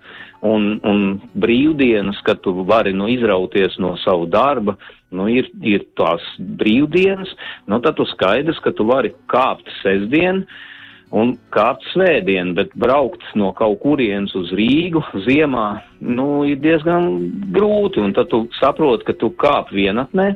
un, 0.46 0.78
un 0.86 1.18
brīvdienas, 1.40 2.20
kad 2.28 2.44
tu 2.44 2.54
vari, 2.68 2.94
nu, 2.94 3.10
izrauties 3.10 3.80
no 3.82 3.96
savu 4.04 4.28
darba, 4.30 4.78
nu, 5.16 5.30
ir, 5.32 5.48
ir 5.64 5.88
tās 5.98 6.24
brīvdienas, 6.60 7.32
nu, 7.72 7.80
tad 7.84 7.98
tu 7.98 8.06
skaidrs, 8.12 8.60
ka 8.64 8.76
tu 8.76 8.86
vari 8.88 9.16
kāpt 9.32 9.72
sestdien, 9.82 10.44
uh, 10.44 10.66
un 11.16 11.36
kāpt 11.56 11.86
svētdien, 11.94 12.54
bet 12.58 12.74
braukt 12.76 13.24
no 13.40 13.54
kaut 13.56 13.80
kurienes 13.84 14.36
uz 14.36 14.52
Rīgu 14.56 15.04
ziemā, 15.26 15.68
nu, 16.04 16.44
ir 16.50 16.60
diezgan 16.64 17.08
grūti, 17.56 18.02
un 18.04 18.16
tad 18.18 18.32
tu 18.34 18.46
saproti, 18.60 19.08
ka 19.08 19.16
tu 19.16 19.32
kāp 19.40 19.72
vienatnē, 19.76 20.34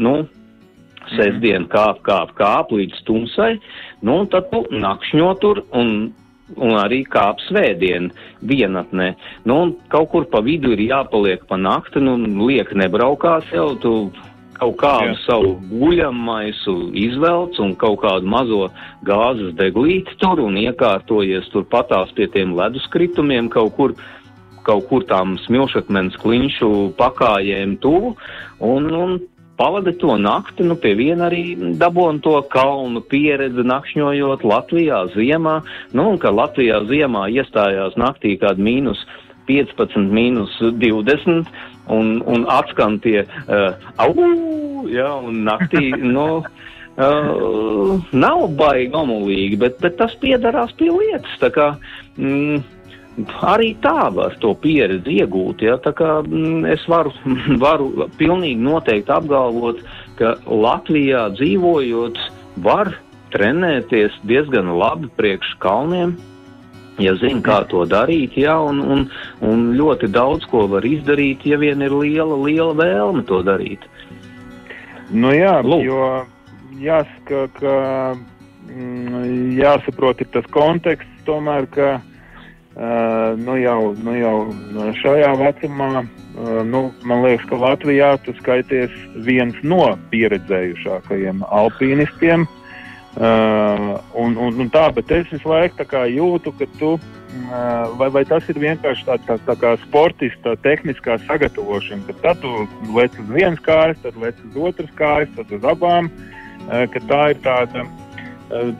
nu, 0.00 0.14
sestdien 1.16 1.68
kāp, 1.72 2.00
kāp, 2.06 2.32
kāp 2.38 2.72
līdz 2.74 3.04
tumsai, 3.08 3.56
nu, 4.02 4.22
un 4.22 4.32
tad 4.32 4.48
tu 4.52 4.64
nakšņo 4.72 5.28
tur 5.42 5.62
un, 5.76 6.10
un 6.56 6.74
arī 6.80 7.02
kāp 7.08 7.40
svētdien 7.46 8.10
vienatnē. 8.48 9.12
Nu, 9.48 9.60
un 9.64 9.76
kaut 9.92 10.10
kur 10.12 10.28
pa 10.32 10.42
vidu 10.44 10.72
ir 10.76 10.84
jāpaliek 10.88 11.44
pa 11.48 11.60
nakti, 11.60 12.02
nu, 12.04 12.16
liek 12.48 12.72
nebraukās 12.76 13.48
jau, 13.52 13.70
tu 13.82 13.94
kaut 14.58 14.76
kādu 14.80 15.14
Jā. 15.14 15.16
savu 15.24 15.54
guļamaisu 15.70 16.76
izvelc 16.98 17.58
un 17.62 17.74
kaut 17.78 18.00
kādu 18.04 18.28
mazo 18.28 18.68
gāzes 19.06 19.54
deglīti 19.58 20.18
tur 20.22 20.42
un 20.44 20.58
iekārtojies 20.60 21.50
tur 21.54 21.66
patās 21.70 22.12
pie 22.16 22.28
tiem 22.32 22.56
leduskritumiem 22.58 23.50
kaut 23.52 23.74
kur 23.78 23.96
kaut 24.68 24.84
kur 24.90 25.04
tām 25.08 25.38
smilšakmens 25.46 26.18
kliņšu 26.20 26.70
pakājiem 26.98 27.78
tuvu, 27.80 28.12
un, 28.60 28.88
un 28.92 29.14
pavadi 29.58 29.94
to 29.98 30.16
nakti, 30.20 30.66
nu 30.68 30.76
pie 30.78 30.92
viena 30.98 31.28
arī 31.30 31.56
dabon 31.80 32.20
to 32.24 32.36
kalnu 32.52 33.02
pieredzi 33.10 33.64
nakšņojot 33.66 34.44
Latvijā 34.46 35.00
ziemā, 35.14 35.56
nu 35.96 36.10
un 36.12 36.20
ka 36.22 36.34
Latvijā 36.34 36.82
ziemā 36.90 37.26
iestājās 37.34 37.96
naktī 37.98 38.36
kād 38.42 38.60
mīnus 38.62 39.00
15, 39.48 39.96
mīnus 40.12 40.52
20, 40.60 41.48
un, 41.94 42.18
un 42.26 42.46
atskan 42.50 42.98
tie 43.04 43.22
uh, 43.24 43.74
au, 44.02 44.14
ja, 44.90 45.12
un 45.16 45.42
naktī, 45.48 45.90
nu, 46.16 46.28
uh, 46.42 48.08
nav 48.12 48.48
baigi 48.58 48.94
omulīgi, 48.96 49.60
bet, 49.60 49.78
bet 49.84 49.98
tas 50.00 50.16
piedarās 50.22 50.74
pie 50.78 50.90
lietas, 50.92 51.38
tā 51.42 51.52
kā, 51.54 51.68
mm, 52.16 52.62
arī 53.50 53.72
tā 53.82 54.08
var 54.14 54.36
to 54.42 54.54
pieredzi 54.62 55.18
iegūt, 55.22 55.64
ja, 55.66 55.78
tā 55.82 55.92
kā 55.96 56.20
mm, 56.22 56.64
es 56.74 56.86
varu, 56.90 57.14
varu 57.66 58.08
pilnīgi 58.20 58.62
noteikti 58.62 59.14
apgalvot, 59.14 59.82
ka 60.18 60.34
Latvijā 60.46 61.28
dzīvojot 61.36 62.18
var 62.64 62.90
trenēties 63.32 64.14
diezgan 64.26 64.72
labi 64.78 65.10
priekš 65.18 65.54
kalniem, 65.62 66.16
ja 66.98 67.14
zina, 67.18 67.40
kā 67.44 67.60
to 67.70 67.84
darīt, 67.88 68.36
jā, 68.38 68.56
un, 68.58 68.80
un, 68.82 69.04
un 69.44 69.68
ļoti 69.78 70.10
daudz 70.12 70.46
ko 70.50 70.66
var 70.70 70.86
izdarīt, 70.86 71.46
ja 71.46 71.58
vien 71.60 71.82
ir 71.84 71.94
liela, 71.94 72.36
liela 72.44 72.74
vēlme 72.78 73.24
to 73.28 73.42
darīt. 73.46 73.86
Nu 75.10 75.32
jā, 75.32 75.58
Lūk. 75.64 75.86
jo 75.86 76.02
jāsaka, 76.82 77.46
ka 77.56 77.74
mm, 78.68 79.56
jāsaprot 79.58 80.20
ir 80.22 80.30
tas 80.34 80.46
konteksts 80.52 81.24
tomēr, 81.28 81.68
ka 81.72 81.88
uh, 81.98 83.32
nu 83.40 83.56
jau, 83.60 83.94
nu 84.04 84.16
jau 84.18 84.36
šajā 85.00 85.32
vecumā, 85.40 86.04
uh, 86.04 86.60
nu, 86.68 86.88
man 87.08 87.24
liekas, 87.24 87.46
ka 87.48 87.60
Latvijā 87.62 88.12
tu 88.26 88.36
skaities 88.42 88.94
viens 89.24 89.56
no 89.62 89.94
pieredzējušākajiem 90.12 91.44
alpīnistiem. 91.48 92.48
Uh, 93.18 93.96
un, 94.14 94.36
un, 94.38 94.60
un 94.62 94.68
tā, 94.70 94.84
bet 94.94 95.10
es 95.10 95.26
visu 95.32 95.48
laiku 95.50 95.82
jūtu, 96.06 96.52
ka 96.54 96.66
tu 96.78 96.92
vai, 97.98 98.08
vai 98.10 98.24
tas 98.24 98.46
ir 98.48 98.58
vienkārši 98.60 99.06
tāds 99.06 99.26
tā, 99.26 99.36
tā 99.46 99.54
kā 99.60 99.74
sportista 99.84 100.54
tehniskā 100.64 101.18
sagatavošana, 101.26 102.06
ka 102.08 102.16
tad 102.22 102.42
tu 102.42 102.66
lec 102.94 103.14
uz 103.18 103.30
vienas 103.32 103.60
kājas, 103.64 103.98
tad 104.02 104.16
lec 104.16 104.36
uz 104.48 104.56
otras 104.70 104.90
kājas, 104.98 105.30
tad 105.36 105.52
uz 105.52 105.64
abām, 105.64 106.10
ka 106.68 107.02
tā 107.08 107.22
ir 107.34 107.42
tāda 107.44 107.86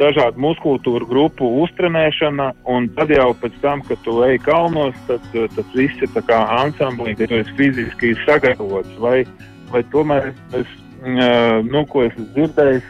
dažādu 0.01 0.41
muskultūru 0.41 1.07
grupu 1.09 1.49
uztrenēšana, 1.65 2.53
un 2.73 2.89
tad 2.97 3.13
jau 3.13 3.31
pēc 3.37 3.59
tam, 3.61 3.83
kad 3.85 4.01
tu 4.07 4.17
ej 4.25 4.41
kalnos, 4.47 4.97
tad 5.07 5.25
tas 5.35 5.75
viss 5.75 6.05
ir 6.05 6.13
tā 6.15 6.25
kā 6.25 6.41
ansamblī, 6.63 7.15
ka 7.19 7.29
tu 7.29 7.43
esi 7.43 7.57
fiziski 7.59 8.15
sagatavots, 8.25 8.97
vai, 9.03 9.27
vai 9.73 9.85
tomēr 9.93 10.33
es, 10.57 10.79
nu, 11.03 11.85
ko 11.91 12.07
es 12.09 12.17
dzirdējis, 12.35 12.89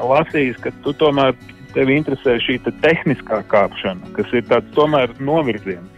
lasījis, 0.00 0.60
ka 0.64 0.72
tu 0.84 0.94
tomēr 0.96 1.34
tevi 1.74 1.98
interesē 1.98 2.38
šī 2.42 2.60
te 2.64 2.72
tehniskā 2.84 3.42
kāpšana, 3.50 4.14
kas 4.16 4.30
ir 4.32 4.46
tāds 4.48 4.70
tomēr 4.76 5.12
novirziens. 5.20 5.90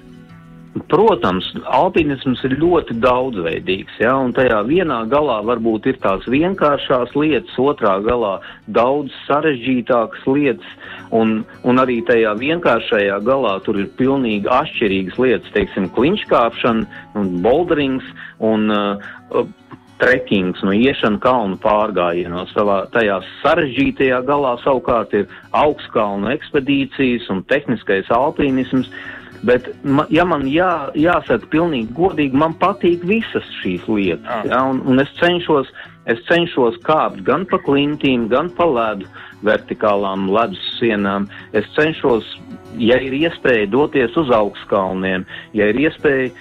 Protams, 0.93 1.47
alpinisms 1.73 2.43
ir 2.45 2.59
ļoti 2.61 2.99
daudzveidīgs, 3.01 3.95
ja, 4.03 4.13
tajā 4.37 4.59
vienā 4.69 4.99
galā 5.09 5.39
varbūt 5.49 5.87
ir 5.89 5.97
tās 6.03 6.27
vienkāršās 6.29 7.15
lietas, 7.17 7.55
otrā 7.57 7.95
galā 8.05 8.35
daudz 8.77 9.15
sarežģītākas 9.25 10.27
lietas, 10.29 10.75
un, 11.17 11.39
un 11.65 11.81
arī 11.81 12.03
tajā 12.05 12.35
vienkāršajā 12.43 13.23
galā 13.25 13.55
tur 13.65 13.81
ir 13.81 13.89
pilnīgi 13.97 14.53
atšķirīgas 14.53 15.21
lietas, 15.23 15.55
teiksim, 15.57 15.89
kliņškāpšana, 15.97 16.85
un 17.17 17.33
boulderings, 17.47 18.13
un 18.45 18.69
uh, 18.69 19.47
trekings, 20.01 20.63
no 20.67 20.75
iešana 20.77 21.21
kalnu 21.23 21.59
pārgājienos. 21.63 22.53
Savā 22.57 22.83
tajā 22.95 23.21
sarežģītajā 23.43 24.23
galā 24.29 24.57
savukārt 24.65 25.15
ir 25.17 25.29
augstkalnu 25.57 26.31
ekspedīcijas 26.35 27.31
un 27.33 27.45
tehniskais 27.51 28.11
alpīnisms. 28.13 28.91
Bet, 29.47 29.69
ja 30.11 30.25
man 30.27 30.47
jā, 30.49 30.89
jāsaka 30.97 31.47
pilnīgi 31.53 31.93
godīgi, 31.97 32.39
man 32.39 32.57
patīk 32.61 33.05
visas 33.07 33.47
šīs 33.61 33.85
lietas. 33.89 34.27
Ah. 34.33 34.49
Ja, 34.49 34.63
un, 34.71 34.81
un 34.89 35.03
es, 35.03 35.13
cenšos, 35.21 35.69
es 36.11 36.23
cenšos 36.29 36.81
kāpt 36.87 37.21
gan 37.27 37.45
pa 37.51 37.61
klintīm, 37.63 38.27
gan 38.33 38.49
pa 38.57 38.67
ledu, 38.67 39.09
vertikālām 39.47 40.31
ledus 40.33 40.65
sienām. 40.81 41.29
Es 41.57 41.69
cenšos, 41.77 42.27
ja 42.81 42.99
ir 43.03 43.15
iespēja 43.21 43.69
doties 43.71 44.17
uz 44.19 44.33
augstkalniem, 44.35 45.29
ja 45.57 45.71
ir 45.71 45.85
iespēja 45.85 46.33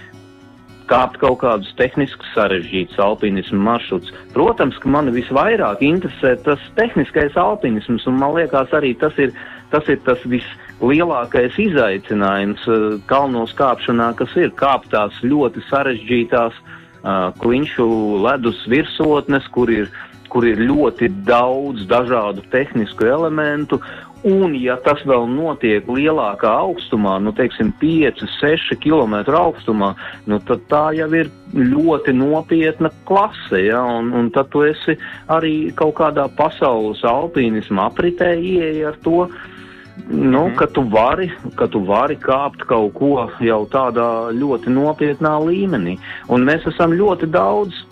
kāpt 0.90 1.20
kaut 1.22 1.40
kādus 1.42 1.72
tehniskus 1.80 2.30
sarežģītus 2.36 3.00
alpinismu 3.02 3.60
maršrutus. 3.66 4.14
Protams, 4.36 4.78
ka 4.82 4.92
mani 4.92 5.14
visvairāk 5.16 5.84
interesē 5.86 6.36
tas 6.46 6.62
tehniskais 6.78 7.38
alpinisms, 7.40 8.06
un 8.10 8.20
man 8.22 8.36
liekas 8.38 8.74
arī 8.78 8.94
tas 9.02 9.18
ir 9.22 9.34
tas, 9.74 9.88
ir 9.90 10.02
tas 10.06 10.22
vislielākais 10.30 11.58
izaicinājums 11.60 12.66
uh, 12.70 12.88
kalnos 13.10 13.56
kāpšanā, 13.58 14.14
kas 14.20 14.36
ir 14.40 14.54
kāpt 14.60 14.92
tās 14.94 15.18
ļoti 15.26 15.64
sarežģītās 15.70 16.60
uh, 16.62 17.32
kliņšu 17.42 17.88
ledus 18.26 18.62
virsotnes, 18.72 19.48
kur 19.56 19.74
ir 19.74 19.90
kur 20.36 20.44
ir 20.44 20.60
ļoti 20.60 21.08
daudz 21.24 21.86
dažādu 21.88 22.42
tehnisku 22.52 23.06
elementu, 23.08 23.78
Un, 24.26 24.56
ja 24.58 24.74
tas 24.82 25.04
vēl 25.06 25.28
notiek 25.30 25.86
lielākā 25.86 26.50
augstumā, 26.64 27.20
nu, 27.22 27.30
teiksim, 27.38 27.70
5, 27.78 28.24
6 28.40 28.78
km 28.82 29.20
augstumā, 29.38 29.92
nu, 30.26 30.40
tad 30.48 30.64
tā 30.72 30.86
jau 30.98 31.10
ir 31.14 31.30
ļoti 31.54 32.16
nopietna 32.18 32.90
klase. 33.06 33.68
Ja? 33.68 33.84
Un, 34.00 34.10
un 34.18 34.32
tad 34.34 34.50
tu 34.50 34.64
esi 34.66 34.98
arī 35.30 35.70
kaut 35.78 36.00
kādā 36.00 36.26
pasaules 36.40 37.04
alpīnisma 37.06 37.92
apritē 37.92 38.34
ieeja 38.34 38.96
ar 38.96 38.98
to. 39.06 39.28
Nu, 40.10 40.48
mm. 40.48 40.56
ka, 40.58 40.68
tu 40.74 40.82
vari, 40.90 41.30
ka 41.56 41.70
tu 41.72 41.84
vari 41.86 42.18
kāpt 42.20 42.66
kaut 42.68 42.98
ko 42.98 43.28
jau 43.46 43.62
tādā 43.70 44.10
ļoti 44.34 44.74
nopietnā 44.74 45.38
līmenī. 45.46 46.00
Un 46.34 46.50
mēs 46.50 46.66
esam 46.74 46.98
ļoti 46.98 47.30
daudz 47.30 47.86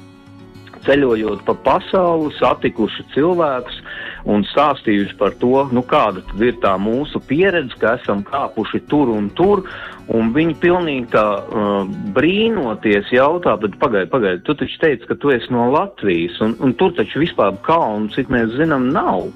ceļojot 0.83 1.45
pa 1.47 1.55
pasauli, 1.63 2.33
satikuši 2.39 3.05
cilvēkus, 3.13 3.82
un 4.29 4.45
stāstījuši 4.47 5.17
par 5.19 5.35
to, 5.41 5.65
nu, 5.75 5.83
kāda 5.87 6.23
ir 6.43 6.55
tā 6.63 6.73
mūsu 6.79 7.19
pieredze, 7.27 7.75
ka 7.79 7.97
esam 7.99 8.23
kāpuši 8.27 8.83
tur 8.91 9.11
un 9.13 9.29
tur. 9.35 9.65
Un 10.13 10.33
viņi 10.35 10.57
pilnīgi 10.59 11.07
tā 11.13 11.23
uh, 11.39 11.85
brīnoties 12.15 13.11
jautā, 13.15 13.55
bet 13.59 13.77
pagaidi, 13.79 14.09
pagaidi, 14.11 14.43
tu 14.43 14.55
taču 14.59 14.81
teici, 14.81 15.07
ka 15.07 15.15
tu 15.15 15.31
esi 15.31 15.47
no 15.53 15.69
Latvijas, 15.71 16.41
un, 16.43 16.57
un 16.59 16.75
tur 16.79 16.91
taču 16.97 17.23
vispār 17.23 17.55
kalnu, 17.63 18.11
cik 18.15 18.31
mēs 18.33 18.51
zinām, 18.59 18.89
nav. 18.95 19.29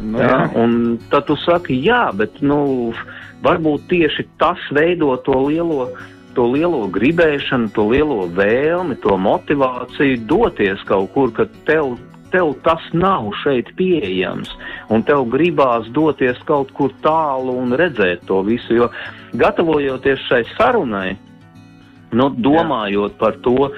Nu, 0.00 0.20
jā, 0.20 0.32
jā. 0.32 0.42
Un 0.60 0.96
tad 1.12 1.28
tu 1.28 1.36
saki, 1.44 1.76
jā, 1.84 2.06
bet, 2.16 2.40
nu, 2.44 2.92
varbūt 3.44 3.88
tieši 3.92 4.28
tas 4.40 4.60
veido 4.72 5.14
to 5.24 5.36
lielo 5.48 5.90
to 6.36 6.44
lielo 6.52 6.84
gribēšanu, 6.92 7.70
to 7.72 7.86
lielo 7.88 8.26
vēlmi, 8.36 8.98
to 9.00 9.16
motivāciju 9.16 10.20
doties 10.28 10.82
kaut 10.88 11.08
kur, 11.14 11.32
ka 11.32 11.46
tev 11.68 11.94
tev 12.32 12.54
tas 12.64 12.82
nav 12.92 13.28
šeit 13.42 13.72
pieejams, 13.78 14.50
un 14.92 15.04
tev 15.06 15.26
gribās 15.32 15.88
doties 15.94 16.38
kaut 16.48 16.72
kur 16.76 16.94
tālu 17.04 17.56
un 17.62 17.74
redzēt 17.78 18.26
to 18.28 18.42
visu. 18.46 18.74
Jo 18.76 18.90
gatavojoties 19.36 20.24
šai 20.28 20.42
sarunai, 20.56 21.16
nu, 22.16 22.30
domājot 22.30 23.14
Jā. 23.14 23.18
par 23.20 23.38
to, 23.44 23.70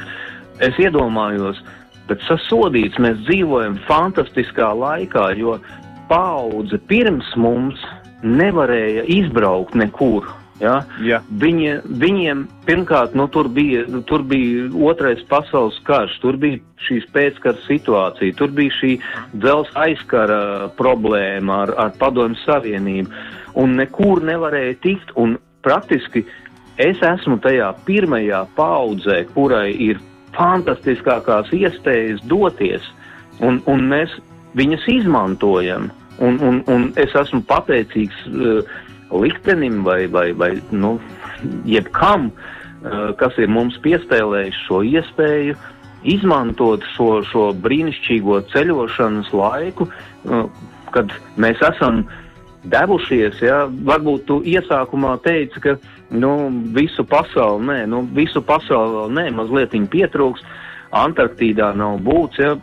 es 0.65 0.79
iedomājos, 0.81 1.61
bet 2.09 2.25
sasodīts 2.27 2.99
mēs 3.03 3.21
dzīvojam 3.27 3.79
fantastiskā 3.89 4.73
laikā, 4.75 5.31
jo 5.39 5.59
paudze 6.09 6.81
pirms 6.89 7.29
mums 7.37 7.81
nevarēja 8.25 9.05
izbraukt 9.19 9.77
nekur. 9.79 10.27
Ja? 10.59 10.81
Ja. 11.05 11.21
Viņi, 11.43 11.75
viņiem 12.03 12.43
pirmkārt 12.67 13.15
nu, 13.19 13.29
tur, 13.31 13.47
bija, 13.55 13.85
tur 14.09 14.25
bija 14.27 14.67
otrais 14.91 15.21
pasaules 15.31 15.79
karš, 15.87 16.17
tur 16.23 16.39
bija 16.41 16.59
šīs 16.89 17.07
pēckara 17.15 17.63
situācija, 17.67 18.35
tur 18.39 18.51
bija 18.55 18.75
šī 18.81 18.93
dzelzceļa 19.37 19.85
aizkara 19.87 20.41
problēma 20.79 21.63
ar, 21.67 21.75
ar 21.87 21.95
Padomju 22.01 22.41
Savienību, 22.43 23.23
un 23.63 23.79
nekur 23.79 24.25
nevarēja 24.27 24.79
tikt. 24.83 25.15
Praktiski 25.63 26.23
es 26.81 27.01
esmu 27.03 27.39
tajā 27.43 27.73
pirmajā 27.87 28.45
paudzē, 28.57 29.25
kurai 29.35 29.71
ir 29.75 29.99
fantastiskākās 30.37 31.51
iespējas 31.55 32.23
doties, 32.31 32.85
un, 33.43 33.63
un 33.71 33.87
mēs 33.91 34.15
viņas 34.59 34.91
izmantojam. 34.99 35.91
Un, 36.19 36.39
un, 36.43 36.57
un 36.67 36.89
es 36.99 37.13
esmu 37.15 37.45
pateicīgs 37.47 38.25
uh, 38.27 38.79
liktenim 39.13 39.83
vai, 39.87 40.07
vai, 40.07 40.33
vai 40.33 40.53
nu, 40.71 40.97
jebkam, 41.69 42.31
uh, 42.31 43.11
kas 43.19 43.37
ir 43.39 43.51
mums 43.53 43.79
piespēlējis 43.85 44.63
šo 44.67 44.83
iespēju 44.87 45.57
izmantot 46.09 46.85
šo, 46.95 47.23
šo 47.27 47.51
brīnišķīgo 47.65 48.41
ceļošanas 48.53 49.33
laiku, 49.35 49.89
uh, 49.89 50.47
kad 50.95 51.13
mēs 51.41 51.61
esam 51.73 52.05
devušies. 52.69 53.43
Ja? 53.43 53.65
Varbūt 53.69 54.27
tu 54.29 54.41
iesākumā 54.47 55.17
teici, 55.25 55.61
ka 55.63 55.77
nu, 56.11 56.33
visu 56.75 57.05
pasauli 57.09 57.69
nē, 57.69 57.79
nu, 57.91 58.03
visu 58.15 58.43
pasauli 58.45 58.97
vēl 58.97 59.15
nē, 59.19 59.29
mazliet 59.41 59.77
pietrūks. 59.93 60.45
Antarktīdā 60.89 61.75
nav 61.77 61.99
būts, 62.01 62.39
ja? 62.41 62.55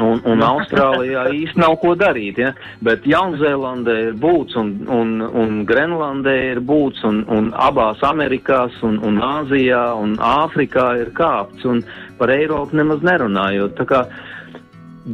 Un, 0.00 0.22
un 0.24 0.40
Austrālijā 0.40 1.26
īsti 1.36 1.60
nav 1.60 1.74
ko 1.82 1.92
darīt, 1.98 2.38
ja? 2.40 2.52
bet 2.84 3.04
Jaunzēlandē 3.08 3.96
ir 4.06 4.14
būts 4.20 4.56
un, 4.56 4.70
un, 4.88 5.18
un 5.20 5.58
Grenlandē 5.68 6.36
ir 6.52 6.62
būts 6.64 7.04
un, 7.04 7.22
un 7.28 7.50
abās 7.52 8.00
Amerikās 8.06 8.78
un, 8.86 8.96
un 9.04 9.20
Āzijā 9.20 9.84
un 10.00 10.16
Āfrikā 10.16 10.86
ir 11.02 11.12
kāpts 11.16 11.68
un 11.68 11.82
par 12.18 12.32
Eiropu 12.32 12.78
nemaz 12.80 13.04
nerunājot. 13.04 13.84
Kā, 13.88 14.06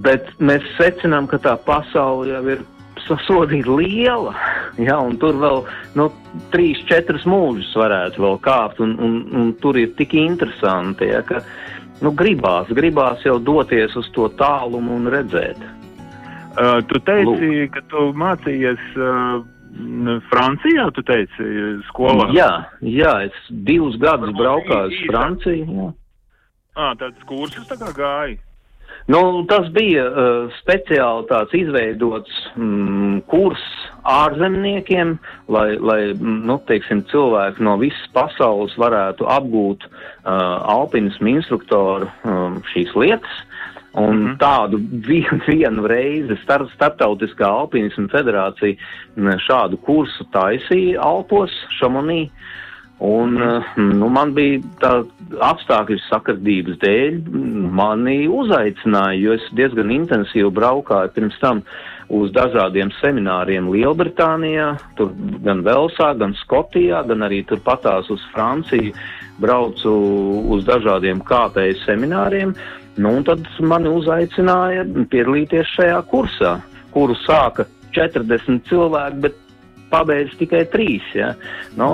bet 0.05 0.31
mēs 0.39 0.67
secinām, 0.79 1.27
ka 1.27 1.41
tā 1.43 1.57
pasaule 1.67 2.31
jau 2.31 2.45
ir 2.55 2.67
sasodīta 3.09 3.73
liela, 3.79 4.35
ja, 4.79 4.99
un 5.01 5.17
tur 5.21 5.39
vēl 5.41 5.63
nu, 5.99 6.09
trīs, 6.53 6.81
četras 6.89 7.25
mūžus 7.29 7.71
varētu 7.79 8.23
vēl 8.25 8.39
kāpt, 8.45 8.83
un, 8.85 8.95
un, 9.03 9.19
un 9.39 9.53
tur 9.63 9.79
ir 9.81 9.95
tik 9.99 10.15
interesanti, 10.19 11.09
ja, 11.13 11.23
ka, 11.27 11.43
nu, 12.05 12.13
gribās, 12.15 12.71
gribās 12.75 13.23
jau 13.27 13.39
doties 13.43 13.95
uz 13.99 14.09
to 14.15 14.29
tālumu 14.39 14.97
un 14.99 15.11
redzēt. 15.13 15.61
Uh, 16.59 16.81
tu 16.91 16.99
teici, 17.07 17.29
Lūk. 17.29 17.71
ka 17.77 17.85
tu 17.91 18.09
mācījies 18.19 18.87
uh, 18.99 19.45
Francijā, 20.31 20.89
tu 20.97 21.05
teici, 21.07 21.47
skolā? 21.91 22.31
Jā, 22.35 22.51
jā 22.83 23.15
es 23.29 23.37
divus 23.69 23.99
gadus 24.03 24.35
braukāju 24.35 24.91
uz 24.91 25.07
Franciju. 25.07 25.69
Jā. 25.69 25.89
Ah, 26.79 26.93
tāds 26.99 27.23
kursus 27.27 27.67
tā 27.67 27.79
kā 27.79 27.93
gāja? 27.95 28.39
Nu, 29.07 29.45
tas 29.49 29.69
bija 29.73 30.05
uh, 30.11 30.51
speciāli 30.61 31.27
tāds 31.31 31.55
izveidots 31.57 32.35
mm, 32.57 33.23
kurs 33.31 33.63
ārzemniekiem, 34.09 35.15
lai, 35.49 35.79
lai 35.81 36.01
nu, 36.21 36.59
teiksim, 36.69 37.05
cilvēki 37.13 37.65
no 37.65 37.79
visas 37.81 38.11
pasaules 38.13 38.77
varētu 38.81 39.29
apgūt 39.33 39.87
uh, 39.89 39.95
alpinismu 40.75 41.39
instruktoru 41.39 42.11
um, 42.25 42.61
šīs 42.75 42.93
lietas. 42.97 43.45
Un 43.99 44.17
mm 44.17 44.27
-hmm. 44.27 44.37
tādu 44.39 44.79
vienu, 45.09 45.41
vienu 45.49 45.87
reizi 45.87 46.37
star, 46.43 46.67
Startautiskā 46.75 47.49
alpinisma 47.49 48.09
federācija 48.13 48.77
šādu 49.49 49.77
kursu 49.77 50.25
taisīja 50.33 51.01
Alpos, 51.01 51.51
Šamonī. 51.81 52.29
Un, 52.99 53.37
mm. 53.39 53.93
nu, 54.01 54.09
man 54.11 54.33
bija 54.35 54.59
tā 54.83 54.93
apstākļu 55.47 56.01
sakardības 56.09 56.81
dēļ, 56.83 57.21
mani 57.79 58.25
uzaicināja, 58.27 59.21
jo 59.21 59.37
es 59.39 59.45
diezgan 59.55 59.93
intensīvi 59.95 60.51
braukāju 60.57 61.13
pirms 61.15 61.39
tam 61.39 61.63
uz 62.11 62.33
dažādiem 62.35 62.91
semināriem 62.99 63.69
Lielbritānijā, 63.71 64.73
tur 64.99 65.13
gan 65.45 65.63
Velsā, 65.63 66.11
gan 66.19 66.35
Skotijā, 66.41 67.05
gan 67.07 67.23
arī 67.29 67.45
tur 67.47 67.63
patās 67.63 68.11
uz 68.11 68.25
Franciju, 68.33 68.97
braucu 69.39 69.95
uz 70.57 70.67
dažādiem 70.67 71.23
kāpēju 71.23 71.79
semināriem. 71.85 72.55
Nu, 72.99 73.15
un 73.21 73.27
tad 73.29 73.45
mani 73.63 73.93
uzaicināja 73.95 74.83
piedalīties 75.13 75.77
šajā 75.77 76.01
kursā, 76.11 76.57
kuru 76.91 77.15
sāka 77.23 77.69
40 77.95 78.65
cilvēki, 78.67 79.21
bet 79.23 79.39
pabeidz 79.93 80.35
tikai 80.41 80.65
3. 80.73 80.97
Ja? 81.15 81.35
Nu, 81.79 81.93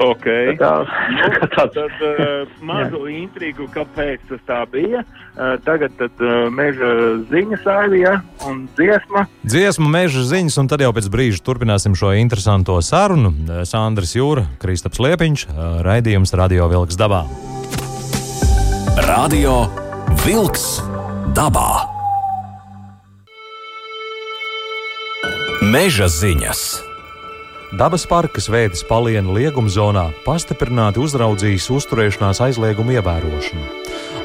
Okay. 0.00 0.54
Tā 0.56 0.58
kā, 0.58 0.70
nu, 1.12 1.28
tāds, 1.54 1.76
tad 1.76 2.04
uh, 2.04 2.52
mazu 2.64 3.04
intrigu, 3.12 3.66
kāpēc 3.72 4.24
tas 4.30 4.40
tā 4.48 4.62
bija. 4.72 5.02
Uh, 5.32 5.56
tagad 5.66 5.94
tad, 6.00 6.16
uh, 6.24 6.48
meža 6.52 6.90
ziņas 7.30 7.66
aivija 7.74 8.14
un 8.48 8.64
dziesma. 8.78 9.26
Dziesma, 9.44 9.90
meža 9.92 10.24
ziņas, 10.28 10.58
un 10.62 10.70
tad 10.72 10.84
jau 10.84 10.92
pēc 10.96 11.08
brīža 11.12 11.44
turpināsim 11.44 11.96
šo 11.98 12.14
interesanto 12.16 12.78
sarunu. 12.84 13.34
Sandrs 13.68 14.16
Jūra, 14.16 14.46
Kristaps 14.62 15.02
Liepiņš, 15.02 15.46
raidījums 15.86 16.34
Radio 16.38 16.68
Vilks 16.72 16.98
dabā. 17.00 17.24
Radio 19.08 19.64
Vilks 20.24 20.80
dabā. 21.36 21.70
Meža 25.62 26.08
ziņas. 26.10 26.91
Dabas 27.72 28.02
parka 28.04 28.36
svētas 28.36 28.82
palienu 28.84 29.32
lieguma 29.32 29.70
zonā 29.72 30.02
pastiprināti 30.26 31.00
uzraudzījis 31.00 31.70
uzturēšanās 31.72 32.42
aizliegumu 32.44 32.92
ievērošanu. 32.98 33.62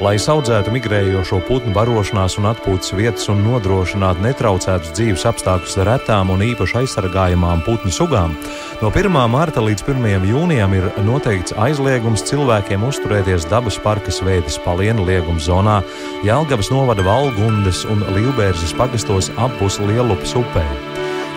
Lai 0.04 0.18
audzētu 0.20 0.74
migrējošo 0.74 1.38
putnu 1.48 1.72
barošanās 1.72 2.36
un 2.38 2.50
atpūtas 2.50 2.92
vietas 2.92 3.24
un 3.32 3.40
nodrošinātu 3.46 4.20
netraucētus 4.26 4.92
dzīves 4.98 5.24
apstākļus 5.30 5.78
retām 5.88 6.28
un 6.34 6.44
īpaši 6.44 6.76
aizsargājamām 6.82 7.64
putnu 7.64 7.88
sugām, 7.88 8.36
no 8.82 8.92
1. 8.92 9.16
marta 9.32 9.64
līdz 9.64 9.86
1. 9.88 10.28
jūnijam 10.28 10.76
ir 10.76 10.90
noteikts 11.08 11.56
aizliegums 11.56 12.26
cilvēkiem 12.28 12.84
uzturēties 12.84 13.48
dabas 13.48 13.80
parka 13.80 14.12
svētas 14.12 14.60
palienu 14.60 15.08
lieguma 15.08 15.40
zonā 15.40 15.80
Jelgavas 16.20 16.68
novada 16.74 17.08
Valgundes 17.08 17.86
un 17.88 18.04
Līvbērzes 18.12 18.76
pagastos 18.76 19.32
apus 19.40 19.80
Lielupas 19.80 20.36
upē. 20.36 20.68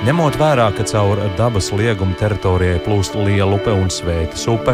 Ņemot 0.01 0.33
vērā, 0.41 0.63
ka 0.73 0.81
caur 0.89 1.19
dabas 1.37 1.67
lieguma 1.77 2.15
teritorijai 2.17 2.79
plūst 2.81 3.13
liela 3.19 3.53
upe 3.53 3.69
un 3.69 3.91
svētas 3.93 4.47
upe, 4.49 4.73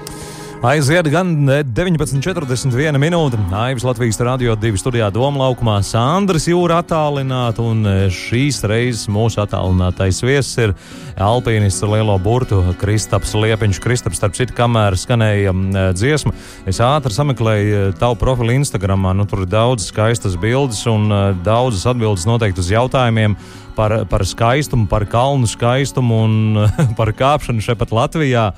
Aiziet 0.64 1.04
gan 1.12 1.34
19,41 1.44 2.96
minūte. 2.96 3.36
Aivis 3.52 3.84
Latvijas 3.84 4.16
Rādio 4.24 4.54
2 4.56 4.78
studijā 4.80 5.10
Doma 5.12 5.42
laukumā 5.42 5.74
Sandrs 5.84 6.46
Jūra 6.48 6.78
attālināta, 6.80 7.60
un 7.60 7.84
e, 7.84 7.94
šīs 8.08 8.62
reizes 8.64 9.04
mūsu 9.12 9.42
attālinātais 9.42 10.22
viesis 10.24 10.56
ir 10.64 10.72
alpīnists 11.20 11.84
ar 11.84 11.92
lielo 11.92 12.16
burtu 12.24 12.62
Kristaps 12.80 13.34
Liepiņš. 13.36 13.82
Kristaps, 13.84 14.16
starp 14.16 14.38
citu, 14.38 14.56
kamēr 14.56 14.96
skanēja 14.96 15.52
e, 15.52 15.84
dziesma, 15.98 16.32
es 16.64 16.80
ātri 16.80 17.12
sameklēju 17.12 17.92
tavu 18.00 18.16
profilu 18.24 18.56
Instagramā. 18.56 19.12
Nu, 19.18 19.28
tur 19.28 19.44
ir 19.44 19.52
daudz 19.52 19.90
skaistas 19.90 20.38
bildes 20.40 20.80
un 20.88 21.12
daudzas 21.44 21.84
atbildes 21.92 22.24
noteikti 22.28 22.64
uz 22.64 22.72
jautājumiem 22.72 23.36
par, 23.76 23.98
par 24.08 24.24
skaistumu, 24.24 24.88
par 24.88 25.04
kalnu 25.04 25.52
skaistumu 25.52 26.24
un 26.24 26.66
par 26.98 27.12
kāpšanu 27.12 27.60
šeit 27.60 27.84
pat 27.84 27.92
Latvijā 27.92 28.48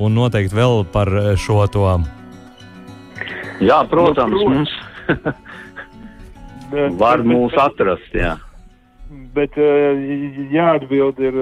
un 0.00 0.16
noteikti 0.16 0.56
vēl 0.56 0.84
par 0.92 1.10
šo 1.40 1.62
to. 1.72 1.86
Jā, 3.64 3.80
protams, 3.88 4.36
nu, 4.36 4.48
mums 4.50 4.74
var 7.02 7.24
mūs 7.24 7.56
atrast. 7.60 8.12
Jā. 8.16 8.36
Bet 9.36 9.56
jāatbild 10.52 11.20
ir, 11.22 11.36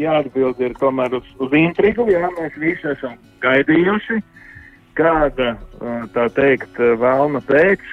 jāatbild 0.00 0.60
ir 0.62 0.74
tomēr 0.80 1.18
uz, 1.20 1.30
uz 1.42 1.54
intrigu. 1.58 2.06
Jā, 2.10 2.30
mēs 2.38 2.56
visi 2.58 2.90
esam 2.94 3.16
gaidījuši, 3.44 4.20
kāda, 4.98 5.54
tā 6.14 6.26
teikt, 6.36 6.78
vēlna 6.78 7.42
pēc 7.46 7.86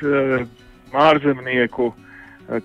ārzemnieku 0.98 1.92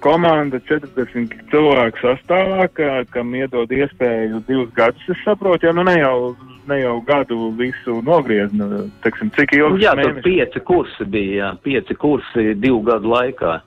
komanda 0.05 0.61
40 0.69 1.35
cilvēku 1.51 2.03
sastāvā, 2.05 2.69
kam 3.11 3.35
iedod 3.35 3.73
iespēju 3.75 4.45
divus 4.47 4.71
gadus, 4.77 5.09
es 5.11 5.25
saprotu, 5.27 5.67
ja 5.67 5.73
nu 5.75 5.85
ne 5.89 5.97
jau 5.99 6.35
ne 6.73 6.81
jau 6.81 6.97
gadu 7.07 7.51
visu 7.59 8.01
nogriezt. 8.07 8.55
Nu, 8.57 8.87
teksim, 9.05 9.31
cik 9.37 9.55
ilgi? 9.59 9.85
Jā, 9.85 9.95
tur 9.99 10.21
pieci 10.25 10.63
kursi 10.67 11.07
bija, 11.09 11.35
jā, 11.39 11.51
pieci 11.65 11.97
kursi 11.99 12.53
divu 12.59 12.83
gadu 12.87 13.13
laikā. 13.13 13.61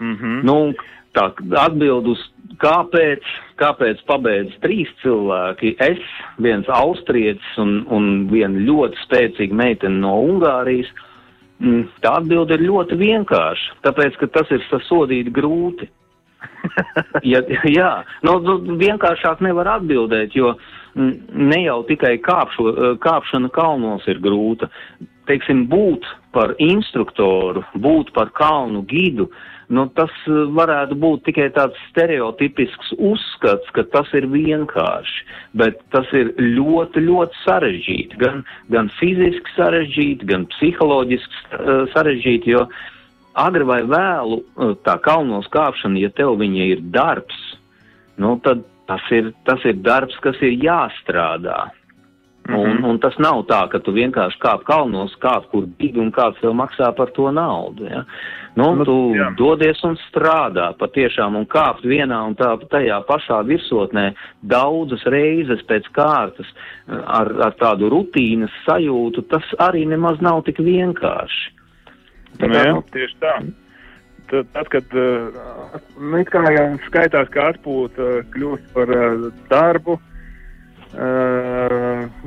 Mm 0.00 0.16
-hmm. 0.16 0.42
nu, 0.44 0.74
tā 1.14 1.30
atbild 1.62 2.06
uz 2.10 2.20
kāpēc, 2.62 3.22
kāpēc 3.60 4.02
pabeidz 4.06 4.54
trīs 4.62 4.90
cilvēki. 5.02 5.76
Es, 5.78 6.02
viens 6.38 6.68
austrietis 6.68 7.58
un, 7.58 7.84
un 7.90 8.28
viena 8.30 8.58
ļoti 8.58 9.00
spēcīga 9.06 9.54
meitene 9.54 10.00
no 10.02 10.14
Ungārijas. 10.22 10.90
Mm, 11.62 11.86
tā 12.02 12.16
atbilde 12.18 12.54
ir 12.54 12.66
ļoti 12.66 12.96
vienkārša, 12.98 13.76
tāpēc, 13.86 14.16
ka 14.18 14.26
tas 14.26 14.50
ir 14.50 14.64
sasodīt 14.70 15.30
grūti. 15.32 15.88
ja, 17.32 17.40
jā, 17.64 18.04
nu, 18.22 18.38
nu, 18.40 18.58
vienkāršāk 18.76 19.40
nevar 19.40 19.68
atbildēt, 19.78 20.34
jo 20.34 20.50
uh, 20.50 20.73
ne 20.94 21.62
jau 21.64 21.82
tikai 21.88 22.18
kāpšo, 22.22 22.68
eh, 22.70 22.94
kāpšana 23.02 23.50
kalnos 23.52 24.06
ir 24.06 24.20
grūta. 24.22 24.70
Teiksim, 25.26 25.66
būt 25.68 26.04
par 26.32 26.54
instruktoru, 26.60 27.64
būt 27.74 28.12
par 28.12 28.30
kalnu 28.36 28.84
gidu, 28.86 29.30
nu, 29.68 29.86
tas 29.96 30.12
eh, 30.28 30.44
varētu 30.54 30.98
būt 31.00 31.24
tikai 31.30 31.48
tāds 31.56 31.78
stereotipisks 31.90 32.92
uzskats, 32.98 33.70
ka 33.74 33.86
tas 33.90 34.10
ir 34.14 34.28
vienkārši, 34.30 35.24
bet 35.54 35.80
tas 35.90 36.06
ir 36.12 36.34
ļoti, 36.38 37.06
ļoti 37.08 37.40
sarežģīti. 37.44 38.20
Gan, 38.20 38.44
gan 38.70 38.90
fiziski 39.00 39.56
sarežģīti, 39.56 40.28
gan 40.30 40.46
psiholoģiski 40.52 41.40
uh, 41.58 41.86
sarežģīti, 41.94 42.52
jo 42.54 42.68
agri 43.34 43.64
vai 43.66 43.80
vēlu 43.82 44.44
tā 44.86 44.98
kalnos 45.02 45.48
kāpšana, 45.50 45.98
ja 45.98 46.10
tev 46.14 46.36
viņa 46.38 46.68
ir 46.70 46.84
darbs, 46.94 47.40
nu, 48.20 48.36
tad 48.44 48.62
tas 48.86 49.10
ir, 49.10 49.32
tas 49.44 49.64
ir 49.64 49.80
darbs, 49.84 50.16
kas 50.24 50.40
ir 50.42 50.58
jāstrādā. 50.64 51.70
Mm 52.48 52.54
-hmm. 52.54 52.60
un, 52.60 52.84
un 52.84 52.98
tas 52.98 53.16
nav 53.18 53.46
tā, 53.48 53.68
ka 53.68 53.78
tu 53.78 53.92
vienkārši 53.92 54.38
kāp 54.38 54.64
kalnos, 54.64 55.16
kāp 55.20 55.46
kur 55.50 55.64
bigi 55.78 56.00
un 56.00 56.12
kāds 56.12 56.40
tev 56.40 56.52
maksā 56.52 56.92
par 56.96 57.10
to 57.10 57.30
naudu. 57.32 57.84
Ja? 57.84 58.04
Nu, 58.54 58.74
nu, 58.74 58.84
tu 58.84 59.14
jā. 59.14 59.34
dodies 59.36 59.84
un 59.84 59.96
strādā 59.96 60.76
patiešām 60.78 61.36
un 61.36 61.46
kāpt 61.46 61.84
vienā 61.84 62.26
un 62.26 62.34
tā, 62.34 62.58
tajā 62.70 63.00
pašā 63.08 63.40
virsotnē 63.46 64.14
daudzas 64.42 65.02
reizes 65.04 65.62
pēc 65.62 65.88
kārtas 65.92 66.46
ar, 67.06 67.32
ar 67.46 67.52
tādu 67.52 67.88
rutīnas 67.88 68.52
sajūtu, 68.66 69.22
tas 69.22 69.44
arī 69.58 69.86
nemaz 69.86 70.20
nav 70.20 70.42
tik 70.42 70.58
vienkārši. 70.58 71.50
Tā, 72.38 72.46
nu, 72.46 72.54
jā, 72.54 72.72
nu, 72.72 72.82
tieši 72.92 73.16
tā. 73.20 73.40
Tad, 74.34 74.48
tad 74.50 74.70
kad 74.72 74.96
uh, 74.98 76.16
it 76.18 76.30
kā 76.32 76.40
jau 76.50 76.64
skaitās, 76.88 77.28
ka 77.30 77.52
atpūta 77.52 78.08
kļūst 78.34 78.72
par 78.74 78.90
darbu, 79.50 79.94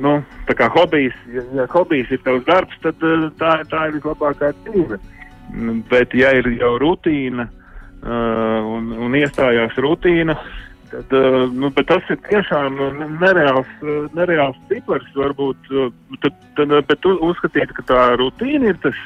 nu, 0.00 0.14
tā 0.48 0.56
kā 0.56 0.68
hobijs, 0.72 1.16
ja, 1.32 1.44
ja 1.56 1.66
hobijs 1.72 2.10
ir 2.12 2.20
tavs 2.24 2.46
darbs, 2.48 2.80
tad 2.84 3.04
tā, 3.40 3.52
tā 3.68 3.84
ir 3.88 3.98
vislabākā 3.98 4.52
dzīve. 4.64 4.98
Bet, 5.88 6.16
ja 6.16 6.32
ir 6.36 6.48
jau 6.58 6.74
rutīna 6.80 7.48
un, 8.04 8.90
un 8.92 9.16
iestājās 9.16 9.76
rutīna, 9.80 10.36
Tad, 10.88 11.12
uh, 11.12 11.44
nu, 11.52 11.68
tas 11.88 12.06
ir 12.12 12.18
tiešām 12.28 12.78
nu, 12.78 13.08
nereāls, 13.20 13.68
uh, 13.84 14.06
nereāls 14.16 14.56
cipars. 14.70 15.06
Varbūt, 15.16 15.68
tad, 16.22 16.38
tad, 16.56 16.72
bet 16.88 17.02
tu 17.04 17.12
uzskatītu, 17.26 17.76
ka 17.76 17.84
tā 17.90 18.00
rutīna 18.20 18.72
ir 18.72 18.80
tas, 18.82 18.98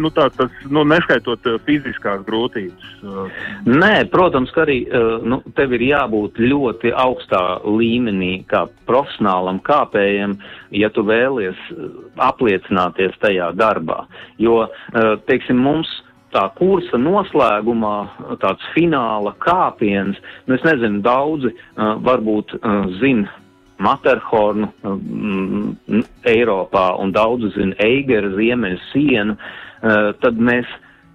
nu, 0.00 0.10
tā, 0.16 0.26
tas 0.36 0.54
nu, 0.72 0.82
neskaitot 0.88 1.46
fiziskās 1.66 2.24
grūtības. 2.26 2.90
Nē, 3.68 3.92
protams, 4.12 4.52
ka 4.54 4.64
arī 4.64 4.80
nu, 5.26 5.40
tev 5.58 5.74
ir 5.76 5.86
jābūt 5.90 6.40
ļoti 6.42 6.92
augstā 6.96 7.42
līmenī, 7.64 8.32
kā 8.50 8.66
profesionālam 8.88 9.60
kāpējam, 9.66 10.38
ja 10.74 10.90
tu 10.94 11.04
vēlies 11.06 11.58
apliecināties 12.20 13.16
tajā 13.22 13.52
darbā. 13.58 14.02
Jo, 14.42 14.64
teiksim, 15.28 15.60
mums 15.60 15.90
tā 16.34 16.46
kursa 16.58 16.98
noslēgumā 17.00 17.94
tāds 18.42 18.66
fināla 18.74 19.34
kāpiens, 19.42 20.18
nu 20.46 20.56
es 20.56 20.66
nezinu, 20.66 21.02
daudzi 21.04 21.52
uh, 21.52 21.96
varbūt 22.06 22.56
uh, 22.58 22.82
zina 23.00 23.30
Materhornu 23.80 24.68
uh, 24.68 26.02
Eiropā 26.28 26.86
un 27.00 27.14
daudzi 27.16 27.52
zina 27.56 27.78
Eigera 27.82 28.30
ziemeļu 28.36 28.82
sienu, 28.90 29.36
uh, 29.36 30.12
tad 30.22 30.38
mēs 30.38 30.68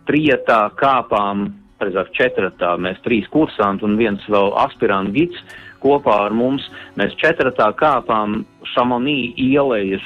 trietā 0.09 0.65
kāpām, 0.79 1.47
precīzāk 1.79 2.11
četratā, 2.15 2.75
mēs 2.79 3.01
trīs 3.05 3.27
kursanti 3.33 3.85
un 3.87 3.97
viens 3.99 4.23
vēl 4.31 4.53
aspirantu 4.65 5.15
gids 5.15 5.41
kopā 5.83 6.25
ar 6.27 6.33
mums, 6.33 6.65
mēs 6.99 7.15
četratā 7.21 7.69
kāpām 7.77 8.43
Šamonī 8.73 9.35
ielejas 9.37 10.05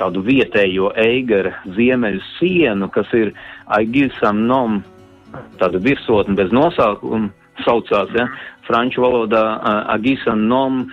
tādu 0.00 0.22
vietējo 0.26 0.92
eigara 1.00 1.54
ziemeļu 1.76 2.22
sienu, 2.36 2.88
kas 2.92 3.10
ir 3.16 3.32
Aigisam 3.78 4.44
nom, 4.48 4.82
tāda 5.60 5.80
virsotne 5.82 6.36
bez 6.38 6.52
nosaukuma 6.54 7.30
saucās, 7.64 8.12
ja, 8.14 8.28
franču 8.68 9.04
valodā 9.04 9.42
Aigisam 9.94 10.46
nom 10.50 10.84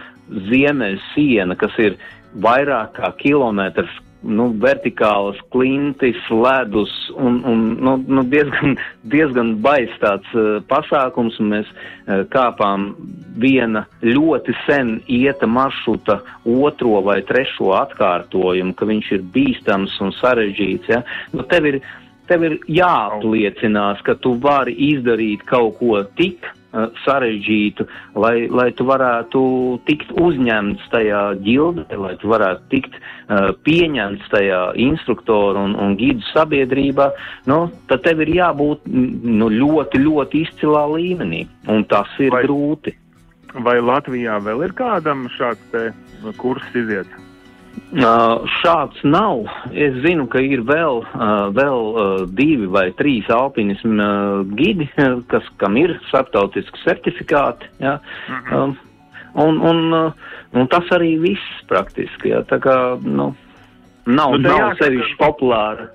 ziemeļu 0.50 1.02
siena, 1.12 1.58
kas 1.60 1.76
ir 1.82 2.00
vairāk 2.44 2.96
kā 2.98 3.12
kilometrs 3.20 3.94
nu, 4.24 4.48
vertikālas 4.60 5.40
klintis, 5.54 6.20
ledus 6.32 6.92
un, 7.16 7.42
un 7.46 7.64
nu, 7.84 7.96
nu, 8.08 8.24
diezgan, 8.32 8.78
diezgan 9.14 9.56
bais 9.64 9.92
tāds 10.02 10.30
uh, 10.38 10.58
pasākums. 10.70 11.40
Mēs 11.44 11.70
uh, 11.70 12.24
kāpām 12.34 12.94
viena 13.40 13.86
ļoti 14.04 14.56
sen 14.66 14.96
ieta 15.12 15.50
maršruta 15.50 16.22
otro 16.48 17.02
vai 17.06 17.20
trešo 17.28 17.74
atkārtojumu, 17.82 18.76
ka 18.78 18.88
viņš 18.90 19.12
ir 19.18 19.28
bīstams 19.36 20.00
un 20.04 20.16
sarežģīts. 20.20 20.92
Ja? 20.94 21.04
Nu, 21.36 21.46
tev, 21.50 21.70
ir, 21.74 21.80
tev 22.32 22.48
ir 22.48 22.60
jāapliecinās, 22.72 24.04
ka 24.06 24.18
tu 24.24 24.36
vari 24.42 24.76
izdarīt 24.94 25.46
kaut 25.50 25.80
ko 25.82 26.04
tik 26.18 26.48
sarežģītu, 27.04 27.86
lai, 28.18 28.48
lai 28.50 28.70
tu 28.78 28.86
varētu 28.88 29.42
tikt 29.88 30.14
uzņemts 30.20 30.88
tajā 30.94 31.22
ģildē, 31.46 31.86
lai 32.00 32.14
tu 32.22 32.32
varētu 32.32 32.70
tikt 32.74 32.98
uh, 32.98 33.52
pieņemts 33.66 34.32
tajā 34.34 34.62
instruktoru 34.82 35.66
un, 35.68 35.76
un 35.80 35.98
gidu 36.00 36.26
sabiedrībā, 36.32 37.12
nu, 37.52 37.60
tad 37.92 38.06
tev 38.08 38.24
ir 38.26 38.34
jābūt 38.40 38.90
nu, 38.90 39.52
ļoti, 39.54 40.02
ļoti 40.08 40.46
izcilā 40.48 40.86
līmenī, 40.96 41.46
un 41.70 41.86
tas 41.90 42.10
ir 42.24 42.34
vai, 42.34 42.44
grūti. 42.48 42.96
Vai 43.54 43.78
Latvijā 43.82 44.40
vēl 44.42 44.66
ir 44.66 44.74
kādam 44.78 45.28
šāds 45.38 45.62
te 45.74 45.92
kurs 46.42 46.66
iziet? 46.74 47.10
Uh, 47.94 48.42
šāds 48.62 49.02
nav. 49.06 49.44
Es 49.70 49.94
zinu, 50.02 50.26
ka 50.30 50.42
ir 50.42 50.64
vēl, 50.66 51.04
uh, 51.06 51.50
vēl 51.54 51.84
uh, 51.94 52.24
divi 52.26 52.66
vai 52.70 52.88
trīs 52.98 53.28
alpinismu 53.30 54.08
gidi, 54.58 54.88
kas, 55.30 55.46
kam 55.62 55.78
ir 55.78 55.96
starptautiski 56.08 56.82
certifikāti. 56.82 57.70
Ja? 57.82 58.00
-huh. 58.02 58.54
um, 58.58 58.78
un, 59.34 59.62
un, 59.62 60.14
un 60.54 60.68
tas 60.68 60.90
arī 60.90 61.20
viss 61.22 61.66
praktiski. 61.70 62.34
Ja? 62.34 62.42
Tā 62.50 62.58
kā, 62.62 62.78
nu, 63.02 63.36
nav, 64.06 64.38
nu, 64.38 64.50
nav 64.50 64.74
sevišķi 64.82 65.18
populāra 65.22 65.90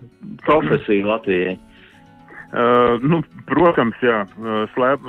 profesija 0.47 1.07
Latvijai. 1.07 1.59
Uh, 2.49 2.95
nu, 3.03 3.23
protams, 3.47 3.99
jā, 4.03 4.23
slēp, 4.75 5.03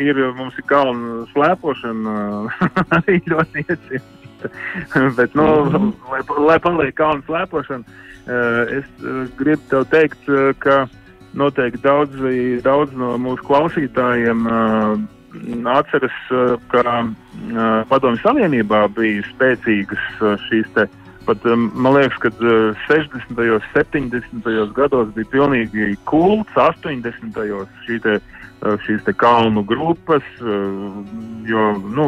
ir, 0.00 0.24
mums 0.34 0.56
ir 0.58 0.64
kalnu 0.66 1.26
slēpošana 1.34 2.16
arī 2.96 3.20
ļoti 3.28 3.68
iecienīta. 3.68 4.19
Bet, 5.18 5.34
nu, 5.34 5.46
lai, 6.10 6.22
lai 6.38 6.58
paliek 6.62 6.96
kalnu 6.98 7.24
slēpošana, 7.26 7.84
eh, 8.26 8.78
es 8.80 8.88
eh, 9.04 9.22
gribu 9.38 9.62
tev 9.70 9.86
teikt, 9.92 10.28
eh, 10.28 10.52
ka 10.62 10.84
noteikti 11.38 11.82
daudz, 11.84 12.16
daudz 12.64 12.94
no 12.98 13.14
mūsu 13.22 13.44
klausītājiem 13.46 14.48
atceras, 15.70 16.16
ka 16.72 16.82
Padomju 17.86 18.18
Savienībā 18.18 18.80
bija 18.96 19.22
spēcīgas 19.28 20.08
šīs 20.48 20.72
te. 20.74 20.88
Pat, 21.26 21.44
man 21.54 21.94
liekas, 21.94 22.16
ka 22.22 22.30
60. 22.88 23.36
un 23.36 23.64
70. 23.74 24.72
gados 24.76 25.10
bija 25.14 25.28
pilnīgi 25.32 25.94
kults, 26.08 26.54
80. 26.56 27.36
šī 27.84 27.98
te 28.04 28.16
uh, 28.16 28.40
šīs 28.84 29.08
kalnu 29.16 29.62
grupas, 29.64 30.22
eh, 30.40 30.44
jo 31.48 31.62
nu, 31.96 32.06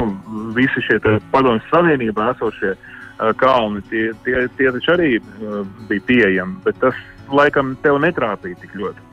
visi 0.54 0.82
šie 0.84 0.98
padomju 1.32 1.62
savienībā 1.70 2.32
esošie 2.34 2.74
eh, 2.74 3.32
kalni, 3.36 3.80
tie, 3.90 4.10
tie, 4.24 4.46
tie 4.58 4.72
taču 4.72 4.92
arī 4.92 5.10
bija 5.88 6.06
pieejami, 6.06 6.60
bet 6.64 6.78
tas 6.80 6.98
laikam 7.32 7.76
tev 7.82 8.00
netrāpīja 8.04 8.60
tik 8.60 8.76
ļoti. 8.76 9.08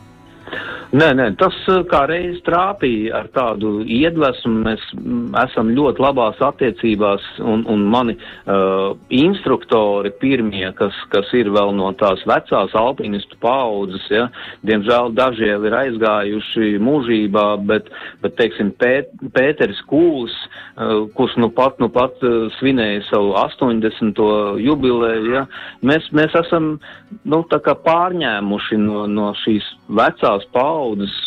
Nē, 0.90 1.12
nē, 1.14 1.26
tas 1.38 1.54
eh, 1.70 1.84
kā 1.86 2.00
reiz 2.10 2.40
trāpīja 2.48 3.20
ar 3.20 3.28
tādu 3.36 3.84
iedvesmu. 3.86 4.64
Mēs 4.66 4.86
mm, 4.96 5.36
esam 5.44 5.68
ļoti 5.78 6.02
labās 6.02 6.40
attiecībās, 6.42 7.28
un, 7.46 7.62
un 7.70 7.84
mani 7.94 8.16
uh, 8.18 8.96
instruktori 9.14 10.10
pirmie, 10.18 10.66
kas, 10.80 10.98
kas 11.14 11.30
ir 11.38 11.52
vēl 11.54 11.76
no 11.78 11.92
tās 12.00 12.24
vecās 12.26 12.74
alpinistu 12.74 13.38
paudzes, 13.44 14.08
ja, 14.10 14.26
diemžēl 14.66 15.14
daži 15.14 15.52
jau 15.52 15.60
ir 15.70 15.76
aizgājuši 15.78 16.72
mūžībā, 16.82 17.46
bet, 17.70 17.94
bet 18.26 18.40
teiksim, 18.42 18.74
Pēt, 18.82 19.14
Pēteris 19.38 19.84
Kūls, 19.92 20.34
uh, 20.34 21.06
kurš 21.14 21.38
nu 21.44 21.52
pat, 21.54 21.78
nu 21.78 21.92
pat 21.94 22.18
uh, 22.26 22.50
svinēja 22.58 23.06
savu 23.12 23.36
80. 23.38 24.24
jubileju, 24.66 25.38
ja, 25.38 25.46
mēs, 25.86 26.10
mēs 26.18 26.34
esam, 26.42 26.80
nu, 27.30 27.44
pārņēmuši 27.86 28.82
no, 28.82 29.06
no 29.06 29.30
šīs 29.46 29.70
vecās 29.94 30.50
paudzes 30.50 30.79
paudzes 30.80 31.20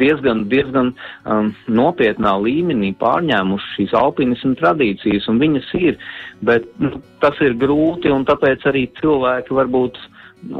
diezgan, 0.00 0.44
diezgan 0.48 0.92
um, 1.24 1.52
nopietnā 1.66 2.34
līmenī 2.44 2.92
pārņēmuši 3.00 3.70
šīs 3.76 3.94
alpinismu 3.98 4.54
tradīcijas, 4.60 5.28
un 5.32 5.40
viņas 5.42 5.70
ir, 5.80 5.98
bet 6.44 6.66
nu, 6.82 7.00
tas 7.24 7.38
ir 7.44 7.56
grūti, 7.60 8.12
un 8.12 8.26
tāpēc 8.28 8.66
arī 8.70 8.86
cilvēki 9.00 9.56
varbūt 9.56 10.00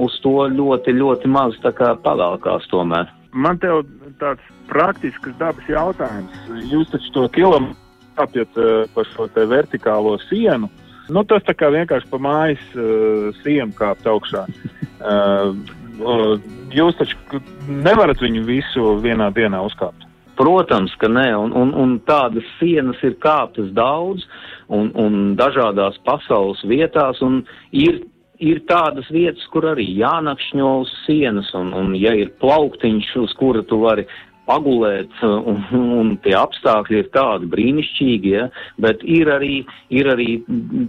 uz 0.01 0.17
to 0.25 0.49
ļoti, 0.49 0.97
ļoti 0.97 1.29
maz 1.29 1.59
pavalkās 1.61 2.69
tomēr. 2.73 3.11
Man 3.35 3.59
tev 3.59 3.83
tāds 4.21 4.45
praktisks 4.71 5.35
dabas 5.41 5.67
jautājums. 5.69 6.37
Jūs 6.71 6.93
taču 6.93 7.11
to 7.17 7.27
kilometru 7.35 7.81
apjat 8.23 8.57
uh, 8.57 8.87
pa 8.95 9.03
šo 9.11 9.27
te 9.35 9.43
vertikālo 9.51 10.15
sienu. 10.29 10.71
Nu, 11.13 11.25
tas 11.29 11.43
tā 11.45 11.53
kā 11.59 11.69
vienkārši 11.75 12.09
pa 12.09 12.21
mājas 12.23 12.63
uh, 12.79 13.35
sienu 13.43 13.75
kāpt 13.79 14.09
augšā. 14.09 14.47
Uh, 15.05 16.39
jūs 16.75 16.99
taču 16.99 17.41
nevarat 17.69 18.23
viņu 18.23 18.43
visu 18.49 18.97
vienā 19.05 19.31
dienā 19.35 19.63
uzkāpt. 19.67 20.09
Protams, 20.35 20.91
ka 20.99 21.07
nē, 21.07 21.29
un, 21.39 21.53
un, 21.55 21.71
un 21.79 21.99
tādas 22.09 22.47
sienas 22.59 22.99
ir 23.07 23.15
kāptas 23.23 23.71
daudz 23.77 24.25
un, 24.67 24.91
un 24.99 25.37
dažādās 25.39 26.01
pasaules 26.07 26.65
vietās, 26.67 27.23
un 27.23 27.45
ir 27.71 28.03
ir 28.43 28.61
tādas 28.69 29.07
vietas, 29.15 29.45
kur 29.53 29.67
arī 29.71 29.87
jānakšņo 29.95 30.71
uz 30.83 30.93
sienas, 31.05 31.51
un, 31.55 31.71
un 31.77 31.95
ja 31.99 32.15
ir 32.19 32.33
plauktiņš, 32.43 33.13
uz 33.23 33.35
kura 33.39 33.63
tu 33.63 33.79
vari 33.85 34.07
pagulēt, 34.49 35.13
un, 35.25 35.61
un 35.99 36.13
tie 36.25 36.35
apstākļi 36.39 37.01
ir 37.01 37.11
tādi 37.15 37.49
brīnišķīgi, 37.53 38.33
ja, 38.35 38.49
bet 38.81 39.03
ir 39.07 39.31
arī, 39.33 39.63
ir 39.95 40.11
arī 40.13 40.29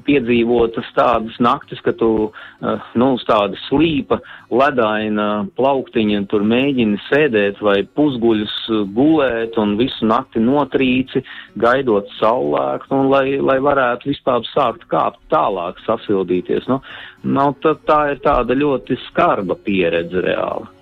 piedzīvotas 0.08 0.90
tādas 0.98 1.38
naktis, 1.44 1.82
ka 1.86 1.96
tu, 1.98 2.12
uh, 2.30 2.90
nu, 3.00 3.12
uz 3.16 3.26
tāda 3.28 3.58
slīpa, 3.66 4.20
ledaina 4.52 5.46
plauktiņa 5.58 6.26
tur 6.32 6.46
mēģini 6.48 7.00
sēdēt 7.08 7.62
vai 7.66 7.80
pusguļus 7.98 8.56
gulēt 8.96 9.58
un 9.62 9.76
visu 9.80 10.08
nakti 10.10 10.44
notrīci, 10.44 11.24
gaidot 11.62 12.12
saulēktu, 12.20 12.94
un 12.96 13.12
lai, 13.14 13.26
lai 13.40 13.58
varētu 13.64 14.12
vispār 14.12 14.46
sākt 14.52 14.88
kāpt 14.92 15.22
tālāk, 15.34 15.80
sasildīties. 15.88 16.68
Nu, 16.72 16.82
nu, 17.24 17.52
tā, 17.64 17.76
tā 17.88 18.02
ir 18.14 18.24
tāda 18.26 18.58
ļoti 18.58 19.00
skarba 19.10 19.58
pieredze 19.66 20.24
reāli. 20.26 20.75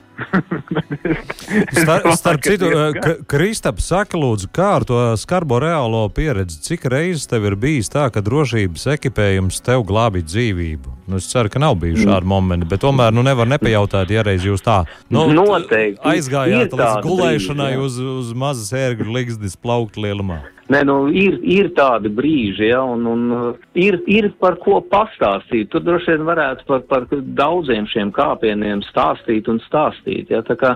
Star, 1.82 2.02
starp 2.18 2.44
citu, 2.46 2.70
Kristaps, 3.30 3.88
saka, 3.90 4.18
lūdzu, 4.20 4.50
kā 4.54 4.70
ar 4.78 4.86
to 4.88 5.00
skarbo 5.20 5.60
reālo 5.64 6.06
pieredzi, 6.14 6.60
cik 6.68 6.86
reizes 6.92 7.28
tev 7.30 7.48
ir 7.50 7.58
bijis 7.60 7.92
tā, 7.94 8.08
ka 8.14 8.24
drošības 8.26 8.86
ekipējums 8.96 9.62
tev 9.66 9.86
glābi 9.90 10.24
dzīvību? 10.26 10.94
Nu, 11.10 11.20
es 11.20 11.28
ceru, 11.32 11.52
ka 11.52 11.60
nav 11.60 11.76
bijuši 11.82 12.08
šādi 12.08 12.30
momenti, 12.30 12.70
bet 12.70 12.84
tomēr 12.86 13.14
nu, 13.16 13.26
nevar 13.26 13.50
nepajautāt, 13.52 14.14
ja 14.14 14.24
reiz 14.24 14.46
jūs 14.48 14.64
tā 14.64 14.84
nu, 15.12 15.26
Noteikti. 15.34 16.00
aizgājāt 16.14 16.72
līdz 16.72 17.04
gulēšanai 17.04 17.74
uz, 17.82 18.00
uz 18.00 18.34
mazas 18.38 18.72
ērgļu 18.86 19.18
ligzdas 19.18 19.58
plaukt 19.60 20.00
lielumā. 20.00 20.44
Nē, 20.72 20.80
nu, 20.88 20.98
ir, 21.12 21.40
ir 21.44 21.74
tādi 21.76 22.08
brīži, 22.08 22.70
ja, 22.70 22.80
un, 22.88 23.04
un 23.10 23.24
ir, 23.76 23.98
ir 24.08 24.30
par 24.40 24.56
ko 24.64 24.78
pastāstīt. 24.88 25.68
Tur 25.74 25.84
droši 25.84 26.14
vien 26.14 26.24
varētu 26.30 26.68
par, 26.70 26.86
par 26.88 27.08
daudziem 27.12 27.90
šiem 27.92 28.14
kāpieniem 28.16 28.86
stāstīt 28.88 29.50
un 29.52 29.60
stāstīt. 29.66 30.32
Ja, 30.32 30.40
tā 30.48 30.56
kā, 30.60 30.72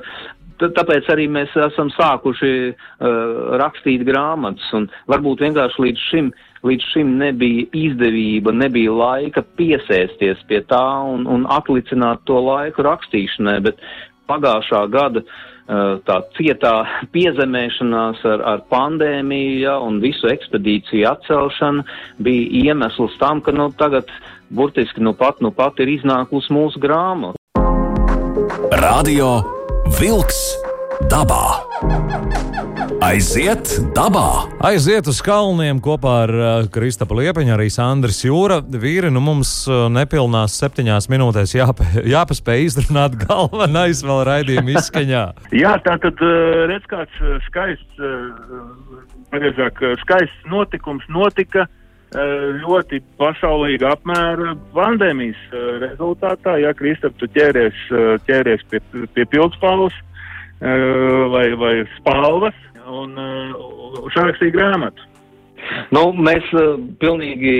tāpēc 0.59 1.07
arī 1.13 1.29
mēs 1.31 1.55
esam 1.69 1.93
sākuši 1.95 2.51
uh, 2.67 3.55
rakstīt 3.63 4.03
grāmatas, 4.09 4.67
un 4.75 4.89
varbūt 5.07 5.45
vienkārši 5.47 5.87
līdz 5.87 6.05
šim 6.09 6.33
uh, 6.33 6.43
līdz 6.65 6.91
šim 6.93 7.17
nebija 7.19 7.67
izdevība, 7.75 8.53
nebija 8.55 8.93
laika 8.93 9.43
piesēsties 9.59 10.43
pie 10.49 10.61
tā 10.69 10.85
un, 11.05 11.27
un 11.29 11.45
atlicināt 11.53 12.23
to 12.29 12.39
laiku 12.43 12.85
rakstīšanai, 12.87 13.59
bet 13.67 13.83
pagājušā 14.31 14.81
gada 14.93 15.23
uh, 15.23 15.37
tā 15.67 16.17
cietā 16.37 16.73
piezemēšanās 17.11 18.23
ar, 18.25 18.43
ar 18.53 18.63
pandēmiju 18.71 19.59
ja, 19.65 19.75
un 19.83 19.99
visu 20.03 20.29
ekspedīciju 20.31 21.07
atcelšanu 21.09 21.83
bija 22.23 22.71
iemesls 22.71 23.17
tam, 23.19 23.41
ka 23.43 23.51
nu, 23.51 23.69
tagad 23.79 24.07
burtiski 24.49 25.03
nu 25.03 25.13
pat, 25.13 25.41
nu 25.43 25.51
pat 25.51 25.79
ir 25.83 25.91
iznākusi 25.97 26.53
mūsu 26.55 26.79
grāmata. 26.83 27.35
Radio 28.79 29.41
Vilks 29.99 30.55
dabā. 31.11 32.56
Aiziet 32.97 33.69
dabā! 33.93 34.47
Aiziet 34.65 35.05
uz 35.05 35.19
kalniem 35.21 35.77
kopā 35.85 36.13
ar 36.23 36.31
uh, 36.33 36.45
Kristapa 36.73 37.13
Liepiņu, 37.19 37.51
arī 37.53 37.67
Sandrs 37.69 38.23
Jūra. 38.25 38.57
Vīri, 38.65 39.11
nu 39.13 39.21
mums 39.21 39.51
uh, 39.69 39.83
nepilnās 39.93 40.55
septiņās 40.57 41.05
minūtēs 41.13 41.53
jāpa, 41.59 41.85
jāpaspēj 42.15 42.65
izrunāt 42.65 43.19
galvenais 43.21 44.01
vēl 44.01 44.23
raidījuma 44.31 44.73
izskaņā. 44.81 45.21
Jā, 45.61 45.75
tā 45.85 45.99
tad 46.01 46.23
uh, 46.25 46.63
redz 46.71 46.89
kāds 46.89 47.21
skaists, 47.45 48.01
pareizāk, 49.29 49.83
skaists 50.01 50.49
notikums 50.49 51.05
notika 51.13 51.67
ļoti 52.63 53.01
pasaulīga 53.19 53.91
apmēra 53.93 54.55
pandēmijas 54.73 55.39
rezultātā. 55.83 56.55
Ja 56.63 56.71
Kristap, 56.73 57.13
tu 57.19 57.27
ķēries, 57.35 57.81
ķēries 58.25 58.63
pie, 58.71 58.79
pie 59.13 59.25
pildspalvas 59.27 59.97
vai, 60.59 61.45
vai 61.59 61.75
spalvas, 61.97 62.55
un 62.87 63.13
uh, 63.19 64.01
uzrakstīja 64.07 64.55
grāmatu. 64.55 65.05
Nu, 65.91 66.09
mēs 66.15 66.47
uh, 66.55 66.77
pilnīgi 67.01 67.55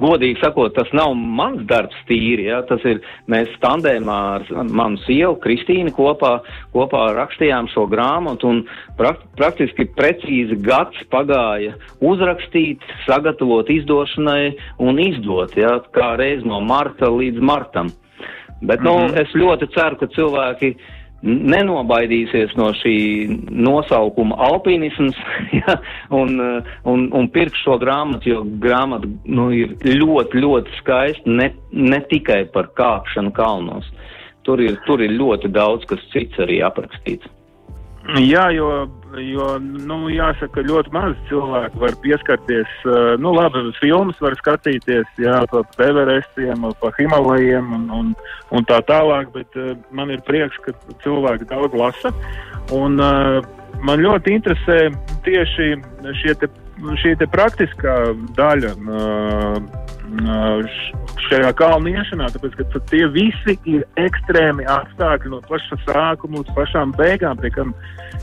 godīgi 0.00 0.40
sakot, 0.40 0.72
tas 0.74 0.88
nav 0.96 1.12
mans 1.14 1.62
darbs 1.70 1.96
tīri, 2.08 2.48
ja? 2.48 2.60
tas 2.66 2.82
ir, 2.88 3.00
mēs 3.30 3.52
tandēmā 3.62 4.18
ar 4.34 4.46
manu 4.66 4.98
sievu 5.04 5.36
Kristīnu 5.44 5.92
kopā, 5.94 6.32
kopā 6.74 7.04
rakstījām 7.14 7.68
šo 7.70 7.86
grāmatu 7.90 8.50
un 8.50 8.62
prak 8.98 9.22
praktiski 9.38 9.86
precīzi 9.94 10.58
gads 10.64 10.98
pagāja 11.12 11.76
uzrakstīt, 12.02 12.84
sagatavot 13.06 13.70
izdošanai 13.70 14.56
un 14.82 14.98
izdot, 15.02 15.56
ja? 15.60 15.78
kā 15.94 16.14
reiz 16.20 16.42
no 16.46 16.58
marta 16.64 17.10
līdz 17.12 17.38
martam. 17.38 17.94
Bet, 18.60 18.82
nu, 18.84 18.92
mm 18.92 19.06
-hmm. 19.06 19.20
es 19.22 19.30
ļoti 19.32 19.70
ceru, 19.72 19.96
ka 19.96 20.06
cilvēki 20.06 20.74
uh, 20.74 20.99
nenobaidīsies 21.22 22.54
no 22.56 22.70
šī 22.78 22.94
nosaukuma 23.50 24.38
alpinisms 24.48 25.18
ja, 25.60 25.76
un, 26.16 26.38
un, 26.88 27.08
un 27.16 27.28
pirks 27.34 27.64
šo 27.64 27.76
grāmatu, 27.82 28.32
jo 28.32 28.44
grāmata 28.62 29.10
nu, 29.24 29.50
ir 29.54 29.74
ļoti, 29.84 30.40
ļoti 30.44 30.78
skaista 30.80 31.36
ne, 31.40 31.50
ne 31.72 32.00
tikai 32.10 32.44
par 32.54 32.72
kāpšanu 32.78 33.34
kalnos. 33.36 33.90
Tur 34.48 34.62
ir, 34.64 34.78
tur 34.86 35.02
ir 35.04 35.12
ļoti 35.12 35.50
daudz 35.52 35.84
kas 35.88 36.00
cits 36.14 36.40
arī 36.40 36.62
aprakstīts. 36.64 37.28
Jā, 38.18 38.48
jo, 38.50 38.88
jo 39.22 39.46
nu, 39.62 39.98
jāsaka, 40.10 40.64
ļoti 40.66 40.90
maz 40.94 41.14
cilvēku 41.28 41.82
var 41.82 41.94
pieskarties. 42.02 42.72
Nu, 43.22 43.30
labi, 43.36 43.62
filmas 43.78 44.18
var 44.22 44.34
skatīties, 44.40 45.06
jā, 45.20 45.36
pa 45.52 45.62
Everestiem, 45.84 46.66
pa 46.80 46.90
Himalajiem 46.98 47.70
un, 47.76 47.86
un, 47.94 48.10
un 48.56 48.66
tā 48.66 48.80
tālāk, 48.88 49.30
bet 49.36 49.60
man 49.94 50.10
ir 50.10 50.24
prieks, 50.26 50.58
ka 50.64 50.74
cilvēki 51.04 51.46
daudz 51.52 51.76
lasa. 51.78 52.12
Un, 52.74 52.98
man 53.86 54.02
ļoti 54.02 54.34
interesē 54.40 54.80
tieši 55.26 55.72
šie 56.22 56.34
šī 57.00 57.14
praktiskā 57.30 57.96
daļa. 58.38 58.74
Šajā 61.30 61.50
kalnu 61.54 61.92
iešanā, 61.92 62.26
tāpēc, 62.34 62.56
ka 62.58 62.80
tie 62.90 63.04
visi 63.14 63.54
ir 63.70 63.84
ekstrēmi 64.00 64.66
apstākļi 64.66 65.30
no 65.30 65.38
paša 65.46 65.78
sākuma 65.84 66.40
līdz 66.40 66.54
pašām 66.56 66.94
beigām, 66.98 67.38
tiekam 67.38 67.70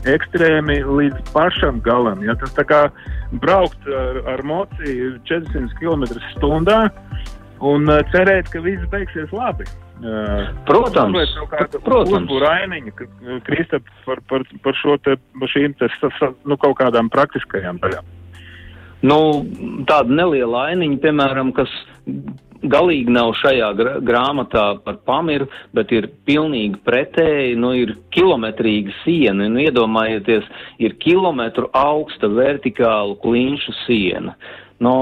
ekstrēmi 0.04 0.82
līdz 0.84 1.32
pašam 1.32 1.80
galam. 1.84 2.20
Ja? 2.26 2.36
Tas 2.42 2.52
tā 2.58 2.66
kā 2.68 2.82
braukt 3.40 3.88
ar, 3.88 4.20
ar 4.34 4.44
mociju 4.44 5.16
400 5.30 5.72
km/h 5.80 6.90
un 7.64 7.88
cerēt, 8.12 8.52
ka 8.52 8.62
viss 8.62 8.84
beigsies 8.92 9.32
labi. 9.34 9.66
Protams, 10.68 11.32
protams. 11.82 12.36
Rainiņa, 12.44 12.92
Kristap, 13.48 13.88
par, 14.04 14.22
par, 14.30 14.44
par 14.62 14.78
šo 14.78 14.94
te, 15.02 15.16
šīm 15.54 15.74
te, 15.80 15.90
nu, 16.46 16.58
kaut 16.60 16.78
kādām 16.78 17.10
praktiskajām 17.10 17.80
daļām. 17.82 18.17
Nu, 19.06 19.18
tāda 19.86 20.10
neliela 20.10 20.68
ainiņa, 20.72 20.98
piemēram, 21.02 21.52
kas 21.54 21.70
galīgi 22.66 23.12
nav 23.14 23.32
šajā 23.38 23.68
grāmatā 24.06 24.64
par 24.82 24.98
pamiru, 25.06 25.46
bet 25.76 25.92
ir 25.94 26.08
pilnīgi 26.26 26.80
pretēji, 26.86 27.58
nu, 27.60 27.72
ir 27.78 27.94
kilometrīga 28.14 28.94
siena, 29.04 29.46
nu, 29.46 29.62
iedomājieties, 29.62 30.48
ir 30.82 30.96
kilometru 31.02 31.70
augsta 31.78 32.30
vertikālu 32.32 33.18
klinšu 33.22 33.76
siena. 33.84 34.34
Nu, 34.82 34.94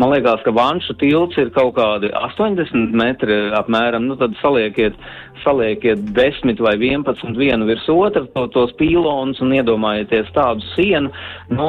Man 0.00 0.14
liekas, 0.14 0.40
ka 0.46 0.52
vanšu 0.56 0.94
tilts 0.96 1.36
ir 1.36 1.50
kaut 1.52 1.74
kādi 1.76 2.08
80 2.16 2.94
metri 2.96 3.34
apmēram, 3.58 4.06
nu 4.08 4.14
tad 4.16 4.32
saliekiet, 4.40 4.94
saliekiet 5.42 6.06
10 6.16 6.62
vai 6.64 6.72
11 6.80 7.36
vienu 7.36 7.66
virs 7.68 7.84
otru 7.92 8.24
to, 8.32 8.46
tos 8.54 8.72
pīlonus 8.78 9.42
un 9.44 9.52
iedomājieties 9.58 10.30
tādu 10.32 10.64
sienu, 10.70 11.12
nu, 11.52 11.68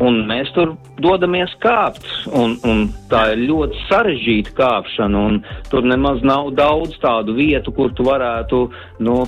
un 0.00 0.22
mēs 0.30 0.52
tur 0.56 0.72
dodamies 1.04 1.52
kāpt, 1.60 2.08
un, 2.40 2.56
un 2.64 2.86
tā 3.12 3.26
ir 3.34 3.44
ļoti 3.50 3.84
sarežģīta 3.90 4.54
kāpšana, 4.56 5.26
tur 5.68 5.84
nemaz 5.84 6.24
nav 6.24 6.54
daudz 6.56 6.96
tādu 7.04 7.36
vietu, 7.36 7.74
kur 7.76 7.92
tu 7.92 8.08
varētu, 8.08 8.62
nu, 9.04 9.18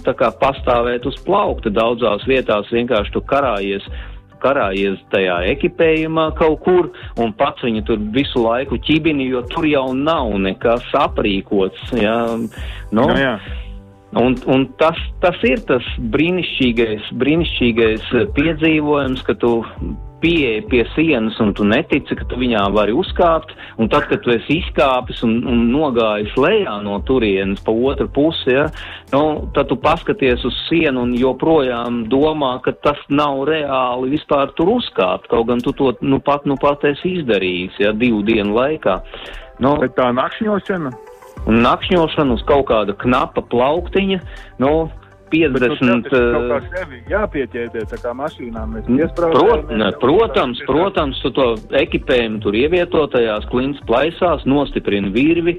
pastāvēt 0.40 1.04
uz 1.10 1.20
plaukta. 1.28 1.72
Daudzās 1.80 2.24
vietās, 2.28 2.72
vienkārši 2.72 3.12
tu 3.12 3.20
karājies 3.28 3.84
karājies 4.42 5.00
tajā 5.12 5.40
ekipējumā 5.54 6.30
kaut 6.38 6.60
kur 6.66 6.90
un 7.20 7.32
pats 7.38 7.64
viņu 7.66 7.84
tur 7.88 8.02
visu 8.14 8.44
laiku 8.44 8.80
ķibini, 8.86 9.30
jo 9.32 9.44
tur 9.52 9.68
jau 9.68 9.88
nav 9.96 10.32
nekas 10.42 10.86
aprīkots. 10.98 11.94
Jā. 12.00 12.18
Nu, 12.90 13.06
no, 13.06 13.08
jā. 13.18 13.36
Un, 14.18 14.34
un 14.50 14.64
tas, 14.80 14.98
tas 15.22 15.36
ir 15.46 15.60
tas 15.68 15.86
brīnišķīgais, 16.12 17.12
brīnišķīgais 17.20 18.08
piedzīvojums, 18.34 19.22
ka 19.26 19.36
tu 19.38 19.52
pieeja 20.20 20.62
pie 20.70 20.84
sienas 20.94 21.38
un 21.40 21.52
tu 21.56 21.64
netici, 21.68 22.16
ka 22.16 22.26
tu 22.28 22.38
viņā 22.40 22.62
vari 22.74 22.94
uzkāpt, 22.96 23.54
un 23.80 23.90
tad, 23.92 24.06
kad 24.10 24.22
tu 24.24 24.32
esi 24.34 24.60
izkāpis 24.60 25.22
un, 25.26 25.38
un 25.48 25.66
nogājis 25.72 26.36
lejā 26.40 26.76
no 26.84 26.98
turienes 27.08 27.62
pa 27.64 27.72
otru 27.72 28.08
pusi, 28.12 28.54
ja, 28.54 28.68
nu, 29.14 29.50
tad 29.56 29.70
tu 29.70 29.78
paskaties 29.80 30.44
uz 30.48 30.56
sienu 30.68 31.04
un 31.06 31.14
joprojām 31.18 32.04
domā, 32.12 32.56
ka 32.64 32.74
tas 32.84 33.00
nav 33.08 33.44
reāli 33.48 34.14
vispār 34.16 34.54
tur 34.58 34.74
uzkāpt, 34.76 35.30
kaut 35.32 35.48
gan 35.50 35.62
tu 35.64 35.74
to 35.76 35.94
nu 36.00 36.20
pat, 36.24 36.46
nu 36.48 36.58
pat 36.60 36.84
esi 36.88 37.18
izdarījis, 37.20 37.80
ja, 37.84 37.94
divu 37.96 38.24
dienu 38.26 38.56
laikā. 38.56 39.00
Nu, 39.60 39.74
Bet 39.80 39.92
tā 39.98 40.06
nakšņošana, 40.16 40.90
un 41.48 41.58
nakšņošana 41.64 42.32
uz 42.32 42.44
kaut 42.48 42.66
kāda 42.70 42.94
knapa 42.96 43.42
plauktiņa, 43.52 44.20
nu, 44.62 44.72
bet 45.30 45.62
nu, 45.62 45.76
50. 45.76 45.86
tev 45.86 46.02
taču 46.06 46.24
kaut 46.34 46.50
kā 46.50 46.82
eh, 46.82 46.96
jāpieķēdē, 47.10 47.84
tā 47.92 48.00
kā 48.02 48.14
mašīnā 48.18 48.66
mēs 48.72 48.88
Prot, 48.88 48.98
piesprādzam. 48.98 49.78
ne, 49.82 49.92
protams, 50.02 50.64
protams, 50.68 51.22
tu 51.22 51.32
to 51.36 51.46
ekipējumu 51.80 52.42
tur 52.44 52.58
ievieto 52.58 53.06
tajās 53.12 53.46
klints 53.52 53.80
plaisās, 53.88 54.44
nostiprini 54.48 55.12
virvi, 55.14 55.58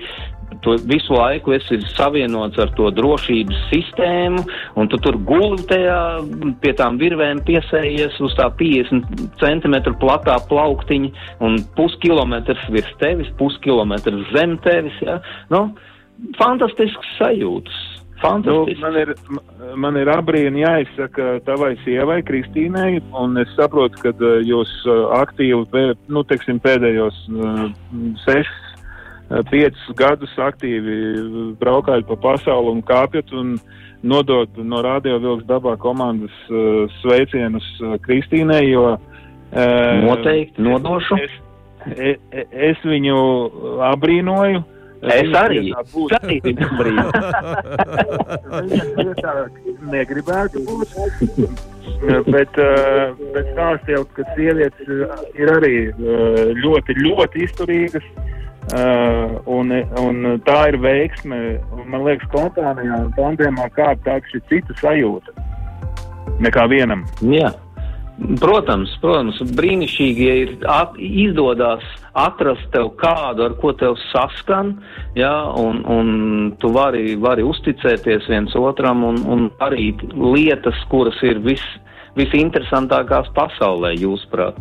tu 0.62 0.76
visu 0.86 1.16
laiku 1.16 1.56
esi 1.56 1.80
savienots 1.96 2.60
ar 2.62 2.72
to 2.78 2.90
drošības 2.94 3.62
sistēmu, 3.72 4.44
un 4.78 4.90
tu 4.92 5.00
tur 5.02 5.18
guli 5.28 5.62
tajā 5.70 6.00
pie 6.62 6.74
tām 6.78 7.00
virvēm 7.02 7.42
piesējies 7.48 8.20
uz 8.24 8.36
tā 8.40 8.50
50 8.60 9.40
centimetru 9.42 9.96
platā 10.02 10.38
plauktiņa, 10.52 11.14
un 11.48 11.62
puskilometrs 11.78 12.68
virs 12.74 12.92
tevis, 13.02 13.32
puskilometrs 13.40 14.28
zem 14.36 14.58
tevis, 14.66 15.00
ja? 15.06 15.22
Nu, 15.54 15.70
fantastisks 16.40 17.16
sajūtas. 17.18 17.82
Nu, 18.22 18.66
man, 18.82 18.98
ir, 19.02 19.14
man 19.82 19.98
ir 19.98 20.10
abrīni 20.14 20.62
jāizsaka 20.62 21.40
tavai 21.48 21.74
sievai, 21.82 22.20
Kristīnai, 22.28 23.02
un 23.18 23.40
es 23.42 23.50
saprotu, 23.58 23.98
ka 24.04 24.14
uh, 24.14 24.40
jūs 24.46 24.72
uh, 24.86 25.08
aktīvi, 25.22 25.86
nu, 26.12 26.24
teiksim, 26.30 26.62
pēdējos 26.62 27.18
uh, 27.34 27.64
sešus, 28.26 28.58
piecus 29.48 29.94
gadus 29.96 30.34
aktīvi 30.44 30.96
braukājat 31.62 32.10
pa 32.10 32.18
pasauli 32.20 32.74
un 32.76 32.82
kāpjat 32.84 33.32
un 33.32 33.54
nodot 34.04 34.58
no 34.60 34.82
Radio 34.84 35.22
Vilks 35.24 35.46
dabā 35.48 35.78
komandas 35.80 36.34
sveicienus 37.00 37.68
Kristīnai, 38.04 38.66
jo 38.74 38.98
Noteikti 39.52 40.64
nodošu. 40.64 41.18
Es, 41.20 41.32
es, 41.96 42.20
es 42.52 42.84
viņu 42.88 43.18
abrīnoju. 43.92 44.64
Es 45.02 45.32
arī. 45.34 45.62
būtu- 45.94 46.14
Es 46.16 46.22
negribētu 49.92 50.62
būt. 50.68 50.90
bet, 52.32 52.60
bet 53.34 53.46
stāst 53.54 53.90
jau, 53.90 54.04
ka 54.16 54.26
sievietes 54.36 54.92
ir 55.36 55.54
arī 55.58 55.76
ļoti, 56.62 56.98
ļoti 57.02 57.48
izturīgas. 57.48 58.06
Uh, 58.72 59.42
un, 59.50 59.72
un 60.00 60.40
tā 60.46 60.60
ir 60.70 60.78
veiksme. 60.80 61.40
Un, 61.74 61.82
man 61.92 62.06
liekas, 62.06 62.30
un 62.38 63.12
tandēmā 63.18 63.66
kāda 63.76 63.98
tā 64.06 64.20
ir 64.22 64.42
cita 64.48 64.74
sajūta 64.80 65.34
nekā 66.46 66.68
vienam. 66.70 67.02
Jā. 67.26 67.50
Protams, 68.22 68.92
protams, 69.02 69.40
brīnišķīgi, 69.58 70.26
ja 70.28 70.34
ir 70.44 70.52
at, 70.70 70.94
izdodas 71.02 71.86
atrast 72.14 72.68
tev 72.74 72.92
kādu, 73.00 73.48
ar 73.48 73.56
ko 73.58 73.72
tev 73.78 73.96
saskan, 74.12 74.76
jā, 75.18 75.34
un, 75.58 75.82
un 75.90 76.12
tu 76.62 76.70
vari, 76.76 77.16
vari 77.18 77.46
uzticēties 77.48 78.30
viens 78.30 78.54
otram 78.60 79.02
un, 79.08 79.22
un 79.26 79.48
darīt 79.58 80.04
lietas, 80.14 80.78
kuras 80.92 81.18
ir 81.26 81.42
vis, 81.46 81.64
visinteresantākās 82.20 83.32
pasaulē, 83.38 83.96
jūsuprāt. 83.98 84.60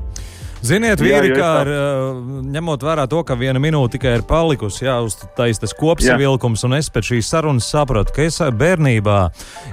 Ziniet, 0.60 1.00
Jā, 1.00 1.20
vīri, 1.20 1.30
jo 1.32 1.36
es 1.36 1.40
kā 1.40 1.50
ar, 1.62 1.70
uh, 1.72 2.42
ņemot 2.52 2.84
vērā 2.84 3.06
to, 3.10 3.22
ka 3.24 3.36
viena 3.40 3.62
minūte 3.62 3.96
tikai 3.96 4.18
ir 4.18 4.26
palikusi, 4.28 4.84
jā, 4.84 4.98
uz 5.04 5.16
tais 5.38 5.60
tas 5.60 5.74
kopsavilkums, 5.76 6.66
un 6.68 6.76
es 6.76 6.92
pēc 6.92 7.14
šīs 7.14 7.32
sarunas 7.32 7.70
sapratu, 7.72 8.14
ka 8.16 8.28
es 8.28 8.40
uh, 8.44 8.52
bērnībā 8.52 9.18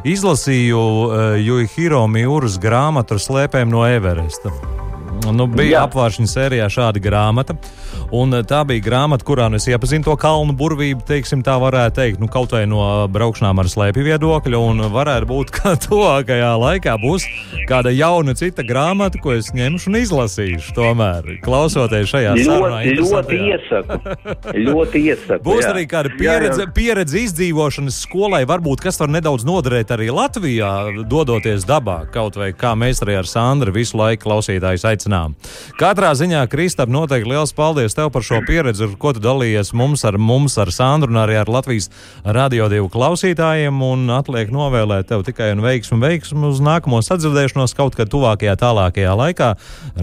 izlasīju 0.08 0.80
uh, 0.80 1.30
Juhiro 1.44 2.06
Miuras 2.12 2.60
grāmatu 2.64 3.18
ar 3.18 3.24
slēpēm 3.28 3.72
no 3.74 3.84
Everesta. 3.88 4.54
Nu, 5.36 5.48
bija 5.52 5.80
Jā. 5.80 5.84
apvāršņa 5.88 6.28
sērijā 6.32 6.68
šāda 6.72 7.02
grāmata. 7.04 7.58
Uh, 8.08 8.38
tā 8.48 8.62
bija 8.68 8.84
grāmata, 8.84 9.26
kurā 9.28 9.50
nu 9.52 9.58
es 9.60 9.68
iepazinu 9.68 10.06
to 10.06 10.16
kalnu 10.20 10.56
burvību, 10.58 11.04
teiksim, 11.08 11.42
tā 11.44 11.58
varētu 11.60 11.98
teikt, 11.98 12.22
nu, 12.24 12.30
kaut 12.32 12.54
vai 12.56 12.64
no 12.70 12.82
braukšanām 13.12 13.60
ar 13.60 13.70
slēpju 13.72 14.06
viedokļa. 14.08 14.62
Un 14.62 14.86
varētu 14.94 15.30
būt, 15.30 15.52
ka 15.58 15.76
tuvākajā 15.88 16.54
laikā 16.62 16.96
būs 17.02 17.28
kāda 17.70 17.92
jauna 17.96 18.36
cita 18.38 18.64
grāmata, 18.68 19.20
ko 19.24 19.36
es 19.36 19.52
ņemšu 19.56 19.92
un 19.92 20.00
izlasīšu. 20.02 20.76
Tomēr, 20.78 21.38
klausoties 21.44 22.12
šajā 22.14 22.36
sarunā, 22.46 22.84
Ļoti, 22.98 23.40
iesaku. 23.52 23.98
ļoti 24.68 25.04
iesaku. 25.12 25.44
Būs 25.48 25.64
jā. 25.66 25.74
arī 25.74 25.86
kāda 25.90 26.14
Jā, 26.14 26.18
pieredze, 26.22 26.64
jā. 26.64 26.72
pieredze 26.76 27.24
izdzīvošanas 27.26 28.00
skolai, 28.06 28.44
varbūt 28.50 28.86
kas 28.86 29.00
var 29.02 29.12
nedaudz 29.12 29.46
noderēt 29.48 29.92
arī 29.96 30.10
Latvijā, 30.14 30.72
dodoties 31.10 31.66
dabā. 31.68 32.00
Kaut 32.14 32.38
vai 32.40 32.52
kā 32.58 32.74
mēs 32.80 33.02
arī 33.06 33.18
ar 33.20 33.30
Sandru 33.30 33.74
visu 33.76 33.98
laiku 34.00 34.28
klausītājus 34.28 34.86
aicinām. 34.88 35.17
Katrā 35.80 36.12
ziņā, 36.18 36.42
Kristap, 36.52 36.90
noteikti 36.92 37.30
liels 37.32 37.54
paldies 37.58 37.96
tev 37.98 38.10
par 38.14 38.26
šo 38.26 38.42
pieredzi, 38.48 38.90
ko 39.00 39.14
tu 39.16 39.22
dalījies 39.24 39.74
mums 39.78 40.06
ar, 40.08 40.18
mums 40.18 40.58
ar 40.62 40.72
Sandru 40.74 41.14
un 41.14 41.20
arī 41.22 41.38
ar 41.42 41.52
Latvijas 41.52 41.90
radio 42.24 42.70
divu 42.72 42.90
klausītājiem. 42.94 43.82
Un 43.88 44.08
atliek 44.14 44.52
novēlēt 44.54 45.12
tev 45.12 45.24
tikai 45.28 45.52
un 45.56 45.64
veiksmu, 45.66 46.00
veiksmu 46.04 46.52
uz 46.54 46.62
nākamo 46.64 47.02
sadzirdēšanos 47.06 47.76
kaut 47.78 47.98
kad 48.00 48.12
tuvākajā, 48.14 48.58
tālākajā 48.62 49.16
laikā. 49.22 49.54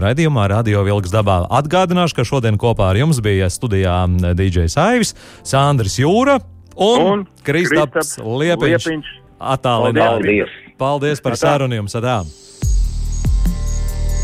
Radījumā 0.05 0.47
Radio 0.53 0.85
Vilks 0.87 1.13
dabā 1.13 1.41
atgādināšu, 1.59 2.19
ka 2.19 2.27
šodien 2.27 2.59
kopā 2.61 2.91
ar 2.93 3.01
jums 3.03 3.21
bija 3.23 3.51
studijā 3.53 4.03
DJs 4.37 4.79
Aivis, 4.81 5.15
Sandrs 5.43 5.99
Jūra 6.01 6.39
un, 6.75 7.05
Un 7.05 7.27
Kristaps 7.45 8.17
Liepiņš. 8.19 8.89
Liepiņš. 8.89 9.13
Attālināti. 9.39 9.99
Paldies! 9.99 10.57
Paldies 10.79 11.23
par 11.23 11.37
sarunu 11.39 11.83
jums! 11.83 11.95
Atā. 11.95 12.23